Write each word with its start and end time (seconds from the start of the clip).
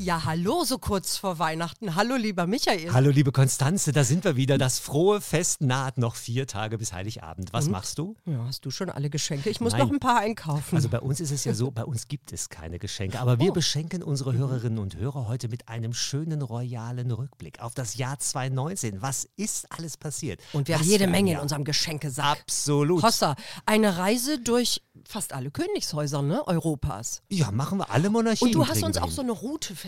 Ja, 0.00 0.24
hallo, 0.24 0.62
so 0.62 0.78
kurz 0.78 1.16
vor 1.16 1.40
Weihnachten. 1.40 1.96
Hallo, 1.96 2.14
lieber 2.14 2.46
Michael. 2.46 2.92
Hallo, 2.92 3.10
liebe 3.10 3.32
Konstanze, 3.32 3.90
da 3.90 4.04
sind 4.04 4.22
wir 4.22 4.36
wieder. 4.36 4.56
Das 4.56 4.78
frohe 4.78 5.20
Fest 5.20 5.60
naht 5.60 5.98
noch 5.98 6.14
vier 6.14 6.46
Tage 6.46 6.78
bis 6.78 6.92
Heiligabend. 6.92 7.52
Was 7.52 7.68
machst 7.68 7.98
du? 7.98 8.14
Ja, 8.24 8.44
hast 8.46 8.64
du 8.64 8.70
schon 8.70 8.90
alle 8.90 9.10
Geschenke? 9.10 9.50
Ich 9.50 9.60
muss 9.60 9.72
Nein. 9.72 9.80
noch 9.82 9.90
ein 9.90 9.98
paar 9.98 10.20
einkaufen. 10.20 10.76
Also 10.76 10.88
bei 10.88 11.00
uns 11.00 11.18
ist 11.18 11.32
es 11.32 11.42
ja 11.42 11.52
so, 11.52 11.72
bei 11.72 11.84
uns 11.84 12.06
gibt 12.06 12.32
es 12.32 12.48
keine 12.48 12.78
Geschenke, 12.78 13.18
aber 13.18 13.40
wir 13.40 13.50
Oh. 13.50 13.54
beschenken 13.54 14.04
unsere 14.04 14.34
Hörerinnen 14.34 14.78
und 14.78 14.94
Hörer 14.94 15.26
heute 15.26 15.48
mit 15.48 15.68
einem 15.68 15.92
schönen 15.92 16.42
royalen 16.42 17.10
Rückblick 17.10 17.58
auf 17.60 17.74
das 17.74 17.96
Jahr 17.96 18.20
2019. 18.20 19.02
Was 19.02 19.26
ist 19.34 19.66
alles 19.72 19.96
passiert? 19.96 20.40
Und 20.52 20.68
wir 20.68 20.76
haben 20.76 20.82
Was 20.82 20.86
jede 20.86 20.98
für 21.04 21.08
ein 21.08 21.10
Menge 21.10 21.32
in 21.32 21.38
unserem 21.40 21.64
Geschenkesack. 21.64 22.38
Absolut. 22.38 23.02
Hossa, 23.02 23.34
eine 23.66 23.96
Reise 23.96 24.38
durch 24.38 24.80
fast 25.08 25.32
alle 25.32 25.50
Königshäuser 25.50 26.22
ne, 26.22 26.46
Europas. 26.46 27.22
Ja, 27.30 27.50
machen 27.50 27.78
wir 27.78 27.90
alle 27.90 28.10
Monarchien. 28.10 28.46
Und 28.48 28.54
du 28.54 28.68
hast 28.68 28.84
uns 28.84 28.96
auch 28.98 29.10
so 29.10 29.22
eine 29.22 29.32
Route 29.32 29.74
festgelegt. 29.74 29.87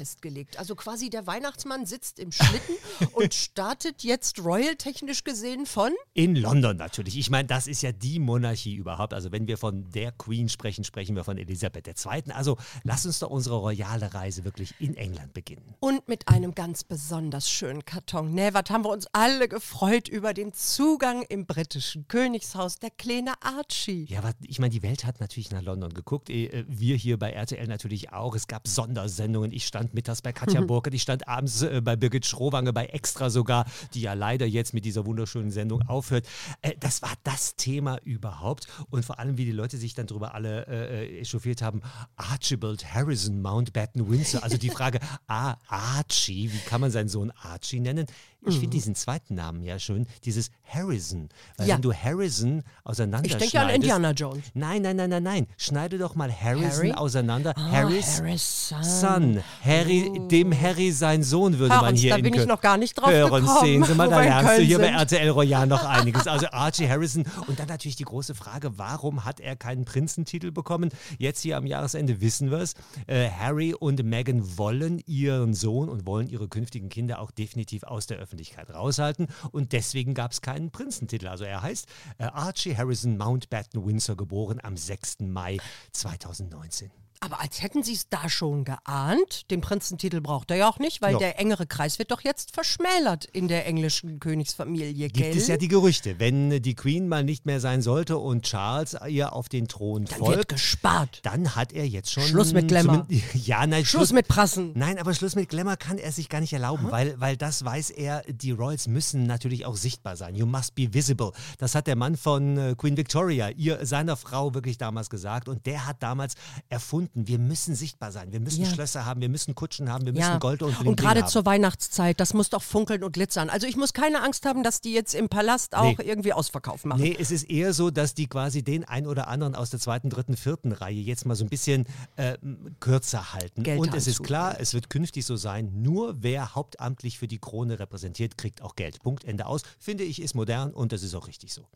Also 0.56 0.74
quasi 0.74 1.10
der 1.10 1.26
Weihnachtsmann 1.26 1.86
sitzt 1.86 2.18
im 2.18 2.32
Schlitten 2.32 2.74
und 3.12 3.34
startet 3.34 4.02
jetzt 4.02 4.38
royal-technisch 4.44 5.24
gesehen 5.24 5.66
von 5.66 5.92
In 6.14 6.36
London 6.36 6.76
natürlich. 6.76 7.18
Ich 7.18 7.30
meine, 7.30 7.46
das 7.48 7.66
ist 7.66 7.82
ja 7.82 7.92
die 7.92 8.18
Monarchie 8.18 8.74
überhaupt. 8.74 9.14
Also 9.14 9.32
wenn 9.32 9.46
wir 9.46 9.58
von 9.58 9.90
der 9.90 10.12
Queen 10.12 10.48
sprechen, 10.48 10.84
sprechen 10.84 11.16
wir 11.16 11.24
von 11.24 11.38
Elisabeth 11.38 11.86
II. 11.86 12.32
Also 12.32 12.56
lass 12.84 13.06
uns 13.06 13.18
doch 13.18 13.30
unsere 13.30 13.56
royale 13.56 14.12
Reise 14.14 14.44
wirklich 14.44 14.74
in 14.78 14.94
England 14.96 15.32
beginnen. 15.32 15.74
und 15.80 16.08
mit 16.08 16.28
einem 16.28 16.54
ganz 16.54 16.84
besonders 16.84 17.50
schönen 17.50 17.84
Karton. 17.84 18.32
Ne, 18.34 18.54
was 18.54 18.64
haben 18.70 18.84
wir 18.84 18.90
uns 18.90 19.06
alle 19.12 19.48
gefreut 19.48 20.08
über 20.08 20.34
den 20.34 20.52
Zugang 20.52 21.22
im 21.28 21.46
britischen 21.46 22.06
Königshaus, 22.08 22.78
der 22.78 22.90
kleine 22.90 23.34
Archie. 23.42 24.06
Ja, 24.08 24.18
aber 24.20 24.32
ich 24.42 24.58
meine, 24.58 24.70
die 24.70 24.82
Welt 24.82 25.04
hat 25.04 25.20
natürlich 25.20 25.50
nach 25.50 25.62
London 25.62 25.92
geguckt. 25.92 26.30
Eh, 26.30 26.64
Wir 26.68 26.96
hier 26.96 27.18
bei 27.18 27.30
RTL 27.32 27.66
natürlich 27.66 28.12
auch. 28.12 28.34
Es 28.34 28.46
gab 28.46 28.68
Sondersendungen. 28.68 29.52
Ich 29.52 29.66
stand 29.66 29.89
mittags 29.94 30.22
bei 30.22 30.32
Katja 30.32 30.60
Burkhardt, 30.60 30.94
ich 30.94 31.02
stand 31.02 31.26
abends 31.28 31.62
äh, 31.62 31.80
bei 31.82 31.96
Birgit 31.96 32.26
Schrowange, 32.26 32.72
bei 32.72 32.86
Extra 32.86 33.30
sogar, 33.30 33.64
die 33.94 34.00
ja 34.02 34.14
leider 34.14 34.46
jetzt 34.46 34.74
mit 34.74 34.84
dieser 34.84 35.06
wunderschönen 35.06 35.50
Sendung 35.50 35.82
aufhört. 35.88 36.26
Äh, 36.62 36.74
Das 36.80 37.02
war 37.02 37.12
das 37.24 37.56
Thema 37.56 37.98
überhaupt. 38.04 38.66
Und 38.90 39.04
vor 39.04 39.18
allem, 39.18 39.36
wie 39.38 39.44
die 39.44 39.52
Leute 39.52 39.76
sich 39.76 39.94
dann 39.94 40.06
drüber 40.06 40.34
alle 40.34 40.66
äh, 40.66 41.20
echauffiert 41.20 41.62
haben. 41.62 41.82
Archibald 42.16 42.94
Harrison, 42.94 43.40
Mountbatten 43.42 44.08
Windsor. 44.10 44.42
Also 44.42 44.56
die 44.56 44.70
Frage, 44.70 44.98
ah, 45.26 45.56
Archie, 45.68 46.50
wie 46.52 46.58
kann 46.68 46.80
man 46.80 46.90
seinen 46.90 47.08
Sohn 47.08 47.32
Archie 47.42 47.80
nennen? 47.80 48.06
Ich 48.46 48.54
finde 48.54 48.70
diesen 48.70 48.94
zweiten 48.94 49.34
Namen 49.34 49.62
ja 49.64 49.78
schön, 49.78 50.06
dieses 50.24 50.50
Harrison. 50.66 51.28
Weil 51.58 51.68
Ja. 51.68 51.74
wenn 51.74 51.82
du 51.82 51.92
Harrison 51.92 52.60
Ich 52.60 52.64
auseinanderschneidest... 52.86 53.52
denke 53.52 53.66
an 53.66 53.74
Indiana 53.74 54.12
Jones. 54.12 54.44
Nein, 54.54 54.80
nein, 54.80 54.96
nein, 54.96 55.10
nein, 55.10 55.22
nein. 55.22 55.46
Schneide 55.58 55.98
doch 55.98 56.14
mal 56.14 56.32
Harrison 56.32 56.70
Harry? 56.70 56.92
auseinander. 56.92 57.52
Ah, 57.58 57.70
Harris 57.70 58.18
Harrison. 58.18 58.82
Son. 58.82 59.42
Harry, 59.80 60.20
dem 60.28 60.52
Harry 60.58 60.92
sein 60.92 61.22
Sohn 61.22 61.58
würde 61.58 61.74
Hör 61.74 61.82
man 61.82 61.94
hier 61.96 62.10
da 62.10 62.16
in 62.16 62.22
bin 62.22 62.34
ich 62.34 62.40
Köln- 62.40 62.48
noch 62.48 62.60
gar 62.60 62.76
nicht 62.76 62.94
drauf 62.94 63.10
Hören, 63.10 63.44
gekommen, 63.44 63.58
sehen 63.64 63.84
Sie 63.84 63.94
mal, 63.94 64.08
da 64.08 64.20
lernst 64.22 64.58
du 64.58 64.62
hier 64.62 64.78
bei 64.78 64.84
sind. 64.86 64.94
RTL 64.96 65.28
Royal 65.30 65.66
noch 65.66 65.84
einiges. 65.88 66.26
Also 66.26 66.46
Archie 66.50 66.88
Harrison 66.88 67.24
und 67.46 67.58
dann 67.58 67.68
natürlich 67.68 67.96
die 67.96 68.04
große 68.04 68.34
Frage, 68.34 68.78
warum 68.78 69.24
hat 69.24 69.40
er 69.40 69.56
keinen 69.56 69.84
Prinzentitel 69.84 70.50
bekommen? 70.50 70.90
Jetzt 71.18 71.40
hier 71.42 71.56
am 71.56 71.66
Jahresende 71.66 72.20
wissen 72.20 72.50
wir 72.50 72.58
es. 72.58 72.74
Äh, 73.06 73.28
Harry 73.30 73.74
und 73.74 74.02
Meghan 74.04 74.58
wollen 74.58 75.00
ihren 75.06 75.54
Sohn 75.54 75.88
und 75.88 76.06
wollen 76.06 76.28
ihre 76.28 76.48
künftigen 76.48 76.88
Kinder 76.88 77.20
auch 77.20 77.30
definitiv 77.30 77.82
aus 77.84 78.06
der 78.06 78.18
Öffentlichkeit 78.18 78.70
raushalten 78.72 79.26
und 79.52 79.72
deswegen 79.72 80.14
gab 80.14 80.32
es 80.32 80.40
keinen 80.42 80.70
Prinzentitel. 80.70 81.28
Also 81.28 81.44
er 81.44 81.62
heißt 81.62 81.86
äh, 82.18 82.24
Archie 82.24 82.76
Harrison 82.76 83.16
Mountbatten 83.16 83.84
Windsor, 83.84 84.16
geboren 84.16 84.58
am 84.62 84.76
6. 84.76 85.20
Mai 85.20 85.58
2019. 85.92 86.90
Aber 87.22 87.38
als 87.42 87.62
hätten 87.62 87.82
sie 87.82 87.92
es 87.92 88.08
da 88.08 88.30
schon 88.30 88.64
geahnt. 88.64 89.50
Den 89.50 89.60
Prinzentitel 89.60 90.22
braucht 90.22 90.50
er 90.50 90.56
ja 90.56 90.70
auch 90.70 90.78
nicht, 90.78 91.02
weil 91.02 91.12
Ja. 91.12 91.18
der 91.18 91.38
engere 91.38 91.66
Kreis 91.66 91.98
wird 91.98 92.10
doch 92.12 92.22
jetzt 92.22 92.54
verschmälert 92.54 93.26
in 93.26 93.46
der 93.46 93.66
englischen 93.66 94.20
Königsfamilie, 94.20 95.08
Gibt 95.08 95.16
gell? 95.16 95.36
es 95.36 95.46
ja 95.46 95.58
die 95.58 95.68
Gerüchte, 95.68 96.18
wenn 96.18 96.62
die 96.62 96.74
Queen 96.74 97.08
mal 97.08 97.22
nicht 97.22 97.44
mehr 97.44 97.60
sein 97.60 97.82
sollte 97.82 98.16
und 98.16 98.44
Charles 98.46 98.96
ihr 99.06 99.34
auf 99.34 99.50
den 99.50 99.68
Thron 99.68 100.06
Dann 100.06 100.20
wird 100.20 100.32
folgt, 100.34 100.48
gespart. 100.48 101.20
dann 101.22 101.54
hat 101.54 101.72
er 101.74 101.86
jetzt 101.86 102.10
schon. 102.10 102.22
Schluss 102.22 102.54
mit 102.54 102.68
Glamour. 102.68 103.06
Ja, 103.34 103.66
nein, 103.66 103.84
Schluss 103.84 104.12
mit 104.12 104.26
Prassen. 104.26 104.72
Nein, 104.74 104.98
aber 104.98 105.12
Schluss 105.12 105.34
mit 105.36 105.50
Glamour 105.50 105.76
kann 105.76 105.98
er 105.98 106.12
sich 106.12 106.30
gar 106.30 106.40
nicht 106.40 106.54
erlauben, 106.54 106.90
weil, 106.90 107.20
weil 107.20 107.36
das 107.36 107.62
weiß 107.64 107.90
er, 107.90 108.22
die 108.28 108.52
Royals 108.52 108.88
müssen 108.88 109.24
natürlich 109.26 109.66
auch 109.66 109.76
sichtbar 109.76 110.16
sein. 110.16 110.34
You 110.36 110.46
must 110.46 110.74
be 110.74 110.94
visible. 110.94 111.32
Das 111.58 111.74
hat 111.74 111.86
der 111.86 111.96
Mann 111.96 112.16
von 112.16 112.56
äh, 112.56 112.74
Queen 112.78 112.96
Victoria, 112.96 113.50
ihr, 113.50 113.84
seiner 113.84 114.16
Frau 114.16 114.54
wirklich 114.54 114.78
damals 114.78 115.10
gesagt 115.10 115.48
und 115.50 115.66
der 115.66 115.86
hat 115.86 116.02
damals 116.02 116.34
erfunden, 116.70 117.09
wir 117.14 117.38
müssen 117.38 117.74
sichtbar 117.74 118.12
sein, 118.12 118.32
wir 118.32 118.40
müssen 118.40 118.62
Ja. 118.62 118.70
Schlösser 118.70 119.04
haben, 119.04 119.20
wir 119.20 119.28
müssen 119.28 119.54
Kutschen 119.54 119.90
haben, 119.90 120.04
wir 120.06 120.12
müssen 120.12 120.22
Ja, 120.22 120.38
Gold 120.38 120.62
und 120.62 120.76
Bling 120.78 120.88
und 120.90 120.96
gerade 121.00 121.24
zur 121.26 121.44
Weihnachtszeit, 121.46 122.20
das 122.20 122.34
muss 122.34 122.50
doch 122.50 122.62
funkeln 122.62 123.02
und 123.04 123.12
glitzern. 123.12 123.50
Also 123.50 123.66
ich 123.66 123.76
muss 123.76 123.92
keine 123.92 124.22
Angst 124.22 124.46
haben, 124.46 124.62
dass 124.62 124.80
die 124.80 124.92
jetzt 124.92 125.14
im 125.14 125.28
Palast 125.28 125.74
auch 125.74 125.98
Nee. 125.98 126.04
irgendwie 126.04 126.32
Ausverkauf 126.32 126.84
machen. 126.84 127.00
Nee, 127.02 127.16
es 127.18 127.30
ist 127.30 127.44
eher 127.50 127.72
so, 127.72 127.90
dass 127.90 128.14
die 128.14 128.26
quasi 128.26 128.62
den 128.62 128.84
ein 128.84 129.06
oder 129.06 129.28
anderen 129.28 129.54
aus 129.54 129.70
der 129.70 129.80
zweiten, 129.80 130.10
dritten, 130.10 130.36
vierten 130.36 130.72
Reihe 130.72 131.00
jetzt 131.00 131.26
mal 131.26 131.34
so 131.34 131.44
ein 131.44 131.48
bisschen 131.48 131.86
äh, 132.16 132.36
kürzer 132.80 133.32
halten. 133.32 133.62
Geld 133.62 133.80
Und 133.80 133.94
es 133.94 134.06
ist 134.06 134.22
klar, 134.22 134.56
es 134.60 134.74
wird 134.74 134.90
künftig 134.90 135.24
so 135.26 135.36
sein, 135.36 135.82
nur 135.82 136.22
wer 136.22 136.54
hauptamtlich 136.54 137.18
für 137.18 137.28
die 137.28 137.38
Krone 137.38 137.78
repräsentiert, 137.78 138.38
kriegt 138.38 138.62
auch 138.62 138.76
Geld. 138.76 139.00
Punkt, 139.02 139.24
Ende 139.24 139.46
aus. 139.46 139.62
Finde 139.78 140.04
ich, 140.04 140.20
ist 140.22 140.34
modern 140.34 140.72
und 140.72 140.92
das 140.92 141.02
ist 141.02 141.14
auch 141.14 141.26
richtig 141.26 141.52
so. 141.52 141.66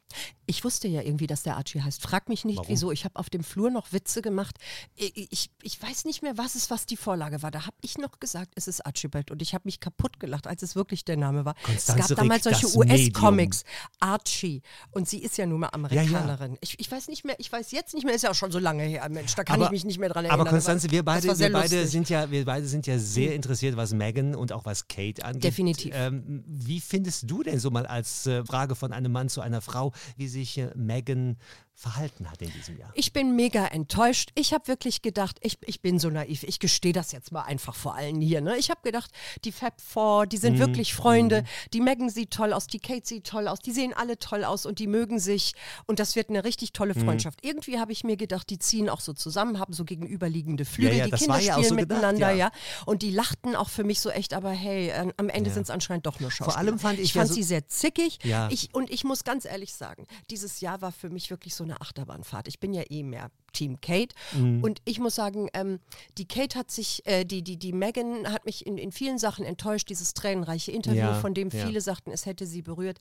Ich 0.47 0.65
wusste 0.65 0.89
ja 0.89 1.03
irgendwie, 1.03 1.27
dass 1.27 1.43
der 1.43 1.57
Archie 1.57 1.81
heißt. 1.83 2.03
Frag 2.03 2.29
mich 2.29 2.45
nicht, 2.45 2.59
Warum? 2.59 2.69
wieso. 2.71 2.93
Ich 2.93 3.05
habe 3.05 3.17
auf 3.19 3.31
dem 3.31 3.43
Flur 3.43 3.71
noch 3.71 3.93
Witze 3.93 4.23
gemacht. 4.23 4.57
Ich, 4.95 5.24
ich, 5.31 5.51
ich 5.63 5.81
weiß 5.81 6.05
nicht 6.05 6.23
mehr, 6.23 6.37
was 6.39 6.55
es, 6.55 6.71
was 6.71 6.87
die 6.87 6.97
Vorlage 6.97 7.43
war. 7.43 7.51
Da 7.51 7.67
habe 7.67 7.77
ich 7.83 7.99
noch 7.99 8.21
gesagt, 8.21 8.53
es 8.55 8.69
ist 8.69 8.85
Archibald. 8.85 9.31
Und 9.31 9.43
ich 9.43 9.55
habe 9.55 9.63
mich 9.65 9.81
kaputt 9.81 10.21
gelacht, 10.21 10.47
als 10.47 10.63
es 10.63 10.77
wirklich 10.77 11.05
der 11.05 11.17
Name 11.17 11.45
war. 11.45 11.55
Konstanze 11.63 12.03
es 12.03 12.09
gab 12.09 12.19
damals 12.19 12.47
Rick, 12.47 12.57
solche 12.57 12.77
US-Comics. 12.77 13.65
Archie. 14.01 14.63
Und 14.91 15.09
sie 15.09 15.19
ist 15.19 15.37
ja 15.39 15.47
nun 15.47 15.61
mal 15.61 15.67
ja. 15.67 15.73
Amerikanerin. 15.75 16.57
Ich, 16.61 16.79
ich 16.79 16.91
weiß 16.91 17.09
nicht 17.09 17.25
mehr, 17.25 17.37
ich 17.39 17.51
weiß 17.51 17.73
jetzt 17.73 17.95
nicht 17.95 18.05
mehr, 18.05 18.15
ist 18.15 18.23
ja 18.23 18.31
auch 18.31 18.35
schon 18.35 18.53
so 18.53 18.59
lange 18.59 18.85
her, 18.85 19.09
Mensch. 19.09 19.35
Da 19.35 19.45
kann 19.45 19.61
ich 19.63 19.71
mich 19.71 19.85
nicht 19.85 19.99
mehr 19.99 20.09
dran 20.09 20.25
erinnern. 20.25 20.41
Aber 20.41 20.51
Konstanze, 20.51 20.91
wir 20.91 21.05
beide, 21.05 21.27
wir 21.39 21.53
beide 21.53 21.77
lustig. 21.77 21.91
sind 21.91 22.09
ja, 22.09 22.31
wir 22.31 22.45
beide 22.45 22.67
sind 22.67 22.87
ja 22.87 22.99
sehr 22.99 23.35
interessiert, 23.35 23.77
was 23.77 23.93
Meghan 23.93 24.35
und 24.35 24.53
auch 24.53 24.65
was 24.65 24.89
Kate 24.89 25.25
angeht. 25.25 25.45
Definitiv. 25.45 25.93
Ähm, 25.95 26.45
wie 26.47 26.81
findest 26.81 27.31
du 27.31 27.43
denn 27.43 27.59
so 27.59 27.71
mal 27.71 27.87
als 27.87 28.27
äh, 28.27 28.45
Frage 28.45 28.75
von 28.75 28.93
einem 28.93 29.13
Mann 29.13 29.29
zu 29.29 29.41
einer 29.41 29.61
Frau, 29.61 29.93
wie 30.17 30.29
sich 30.29 30.59
äh, 30.59 30.71
Meghan 30.75 31.37
verhalten 31.77 32.31
hat 32.31 32.41
in 32.41 32.53
diesem 32.53 32.79
Jahr? 32.79 32.91
Ich 32.95 33.13
bin 33.13 33.35
mega 33.37 33.67
enttäuscht. 33.67 34.31
Ich 34.35 34.53
habe 34.55 34.69
wirklich 34.69 35.03
gedacht, 35.03 35.39
ich, 35.43 35.59
ich 35.67 35.83
bin 35.83 35.99
so 35.99 36.09
naiv. 36.09 36.43
Ich 36.45 36.59
gestehe 36.61 36.93
das 36.93 37.13
jetzt 37.13 37.33
mal 37.33 37.43
einfach 37.43 37.75
vor 37.75 37.95
allen 37.95 38.21
hier. 38.21 38.41
Ne? 38.41 38.57
Ich 38.57 38.71
habe 38.71 38.81
gedacht, 38.85 39.11
die 39.45 39.53
Fab 39.53 39.81
Four, 39.81 40.27
die 40.27 40.37
sind 40.37 40.59
wirklich 40.59 40.95
Freunde. 40.95 41.45
Die 41.73 41.81
Megan 41.81 42.09
sieht 42.11 42.31
toll 42.31 42.53
aus, 42.53 42.67
die 42.69 42.79
Kate 42.79 43.07
sieht 43.07 43.27
toll 43.27 43.49
aus. 43.49 43.59
Die 43.59 43.73
sehen 43.73 43.93
alle 43.93 44.19
toll 44.19 44.45
aus 44.45 44.67
und 44.67 44.79
die 44.79 44.87
mögen 44.87 45.19
sich. 45.19 45.55
Und 45.87 45.99
das 45.99 46.15
wird 46.17 46.31
eine 46.31 46.45
richtig 46.45 46.73
tolle 46.73 46.95
Mhm. 46.95 47.05
Freundschaft. 47.05 47.41
Irgendwie 47.45 47.79
habe 47.79 47.93
ich 47.93 48.05
mir 48.05 48.17
gedacht, 48.17 48.49
die 48.51 48.59
ziehen 48.59 48.89
auch 48.89 49.01
so 49.01 49.13
zusammen, 49.13 49.59
haben 49.59 49.73
so 49.73 49.85
gegenüberliegende 49.85 50.65
Flügel. 50.65 50.95
ja, 50.97 51.05
die 51.07 51.11
das 51.11 51.21
Kinder 51.21 51.39
ja 51.41 51.55
spielen 51.55 51.69
so 51.69 51.75
gedacht, 51.77 51.97
miteinander, 51.99 52.31
ja. 52.31 52.47
ja. 52.47 52.51
Und 52.87 53.03
die 53.03 53.11
lachten 53.11 53.57
auch 53.57 53.69
für 53.69 53.85
mich 53.85 54.01
so 54.01 54.11
echt. 54.11 54.33
Aber 54.33 54.51
hey, 54.51 54.89
äh, 54.91 55.13
am 55.17 55.29
Ende 55.29 55.51
sind 55.51 55.65
es 55.65 55.71
anscheinend 55.71 56.07
doch 56.07 56.21
nur 56.21 56.31
Schauspieler. 56.31 56.57
allem 56.59 56.79
fand 56.79 56.99
ich 56.99 57.07
ich 57.07 57.15
ja 57.15 57.23
fand 57.23 57.29
so- 57.31 57.35
sie 57.35 57.43
sehr 57.43 57.67
zickig. 57.69 58.19
Ja. 58.23 58.49
Ich, 58.51 58.73
und 58.75 58.91
ich 58.91 59.05
muss 59.05 59.25
ganz 59.25 59.45
ehrlich 59.45 59.75
sagen, 59.75 60.07
dieses 60.31 60.61
Jahr 60.61 60.81
war 60.81 60.93
für 60.93 61.11
mich 61.11 61.31
wirklich 61.31 61.55
so 61.55 61.64
eine 61.65 61.81
Achterbahnfahrt. 61.81 62.49
Ich 62.49 62.61
bin 62.61 62.73
ja 62.73 62.83
eh 62.89 63.03
mehr 63.03 63.31
Team 63.53 63.81
Kate. 63.81 64.15
Mhm. 64.33 64.63
Und 64.63 64.81
ich 64.85 64.99
muss 65.01 65.15
sagen, 65.15 65.49
ähm, 65.55 65.81
die 66.19 66.27
Kate 66.27 66.59
hat 66.59 66.71
sich, 66.71 67.07
äh, 67.07 67.25
die, 67.25 67.43
die, 67.43 67.57
die 67.57 67.73
Megan 67.73 68.33
hat 68.33 68.45
mich 68.47 68.67
in, 68.67 68.79
in 68.79 68.93
vielen 68.93 69.19
Sachen 69.19 69.45
enttäuscht. 69.45 69.89
Dieses 69.89 70.15
tränenreiche 70.15 70.73
Interview, 70.73 70.99
Ja, 71.01 71.15
von 71.21 71.35
dem 71.35 71.51
ja. 71.51 71.67
viele 71.67 71.81
sagten, 71.81 72.11
es 72.11 72.27
hätte 72.27 72.47
sie 72.47 72.63
berührt. 72.63 72.99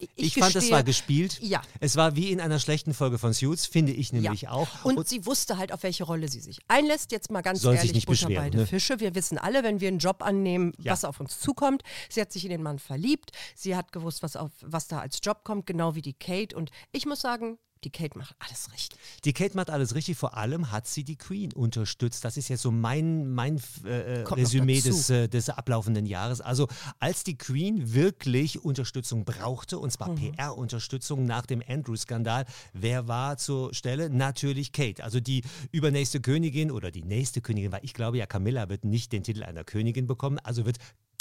Ich, 0.00 0.08
Ich, 0.14 0.34
fand, 0.34 0.54
das 0.54 0.62
gestehe- 0.62 0.70
war 0.74 0.84
gespielt. 0.84 1.40
Ja. 1.42 1.60
Es 1.80 1.96
war 1.96 2.14
wie 2.14 2.30
in 2.30 2.40
einer 2.40 2.60
schlechten 2.60 2.94
Folge 2.94 3.18
von 3.18 3.32
Suits, 3.32 3.66
finde 3.66 3.90
ich 3.90 4.12
nämlich 4.12 4.42
ja. 4.42 4.52
auch. 4.52 4.84
Und, 4.84 5.08
sie 5.08 5.26
wusste 5.26 5.58
halt, 5.58 5.72
auf 5.72 5.82
welche 5.82 6.04
Rolle 6.04 6.28
sie 6.28 6.38
sich 6.38 6.60
einlässt. 6.68 7.10
Jetzt 7.10 7.32
mal 7.32 7.40
ganz 7.40 7.60
Soll 7.62 7.72
sich 7.72 7.90
ehrlich, 7.90 8.06
nicht 8.06 8.06
Butter 8.06 8.32
beide 8.32 8.58
ne? 8.58 8.66
Fische. 8.68 9.00
Wir 9.00 9.16
wissen 9.16 9.38
alle, 9.38 9.64
wenn 9.64 9.80
wir 9.80 9.88
einen 9.88 9.98
Job 9.98 10.22
annehmen, 10.22 10.72
Ja. 10.78 10.92
was 10.92 11.04
auf 11.04 11.18
uns 11.18 11.40
zukommt. 11.40 11.82
Sie 12.08 12.20
hat 12.20 12.30
sich 12.32 12.44
in 12.44 12.50
den 12.50 12.62
Mann 12.62 12.78
verliebt. 12.78 13.32
Sie 13.56 13.74
hat 13.74 13.90
gewusst, 13.90 14.22
was, 14.22 14.36
auf, 14.36 14.52
was 14.60 14.86
da 14.86 15.00
als 15.00 15.18
Job 15.20 15.42
kommt, 15.42 15.66
genau 15.66 15.96
wie 15.96 16.02
die 16.02 16.14
Kate. 16.14 16.54
Und 16.56 16.70
ich 16.92 17.04
muss 17.04 17.20
sagen, 17.20 17.58
die 17.84 17.90
Kate 17.90 18.18
macht 18.18 18.34
alles 18.38 18.72
richtig. 18.72 18.98
Die 19.24 19.32
Kate 19.32 19.56
macht 19.56 19.70
alles 19.70 19.94
richtig, 19.94 20.16
vor 20.16 20.36
allem 20.36 20.70
hat 20.70 20.86
sie 20.86 21.04
die 21.04 21.16
Queen 21.16 21.52
unterstützt. 21.52 22.24
Das 22.24 22.36
ist 22.36 22.48
jetzt 22.48 22.62
so 22.62 22.70
mein, 22.70 23.32
mein 23.32 23.60
äh, 23.84 24.20
Resümee 24.22 24.80
des, 24.80 25.10
äh, 25.10 25.28
des 25.28 25.48
ablaufenden 25.50 26.06
Jahres. 26.06 26.40
Also 26.40 26.68
als 26.98 27.24
die 27.24 27.38
Queen 27.38 27.94
wirklich 27.94 28.64
Unterstützung 28.64 29.24
brauchte, 29.24 29.78
und 29.78 29.90
zwar 29.90 30.10
mhm. 30.10 30.32
PR-Unterstützung 30.32 31.24
nach 31.24 31.46
dem 31.46 31.62
Andrew-Skandal, 31.66 32.46
wer 32.72 33.08
war 33.08 33.36
zur 33.36 33.74
Stelle? 33.74 34.10
Natürlich 34.10 34.72
Kate, 34.72 35.04
also 35.04 35.20
die 35.20 35.42
übernächste 35.70 36.20
Königin 36.20 36.70
oder 36.70 36.90
die 36.90 37.02
nächste 37.02 37.40
Königin, 37.40 37.72
weil 37.72 37.84
ich 37.84 37.94
glaube 37.94 38.18
ja, 38.18 38.26
Camilla 38.26 38.68
wird 38.68 38.84
nicht 38.84 39.12
den 39.12 39.22
Titel 39.22 39.42
einer 39.42 39.64
Königin 39.64 40.06
bekommen, 40.06 40.38
also 40.38 40.66
wird 40.66 40.78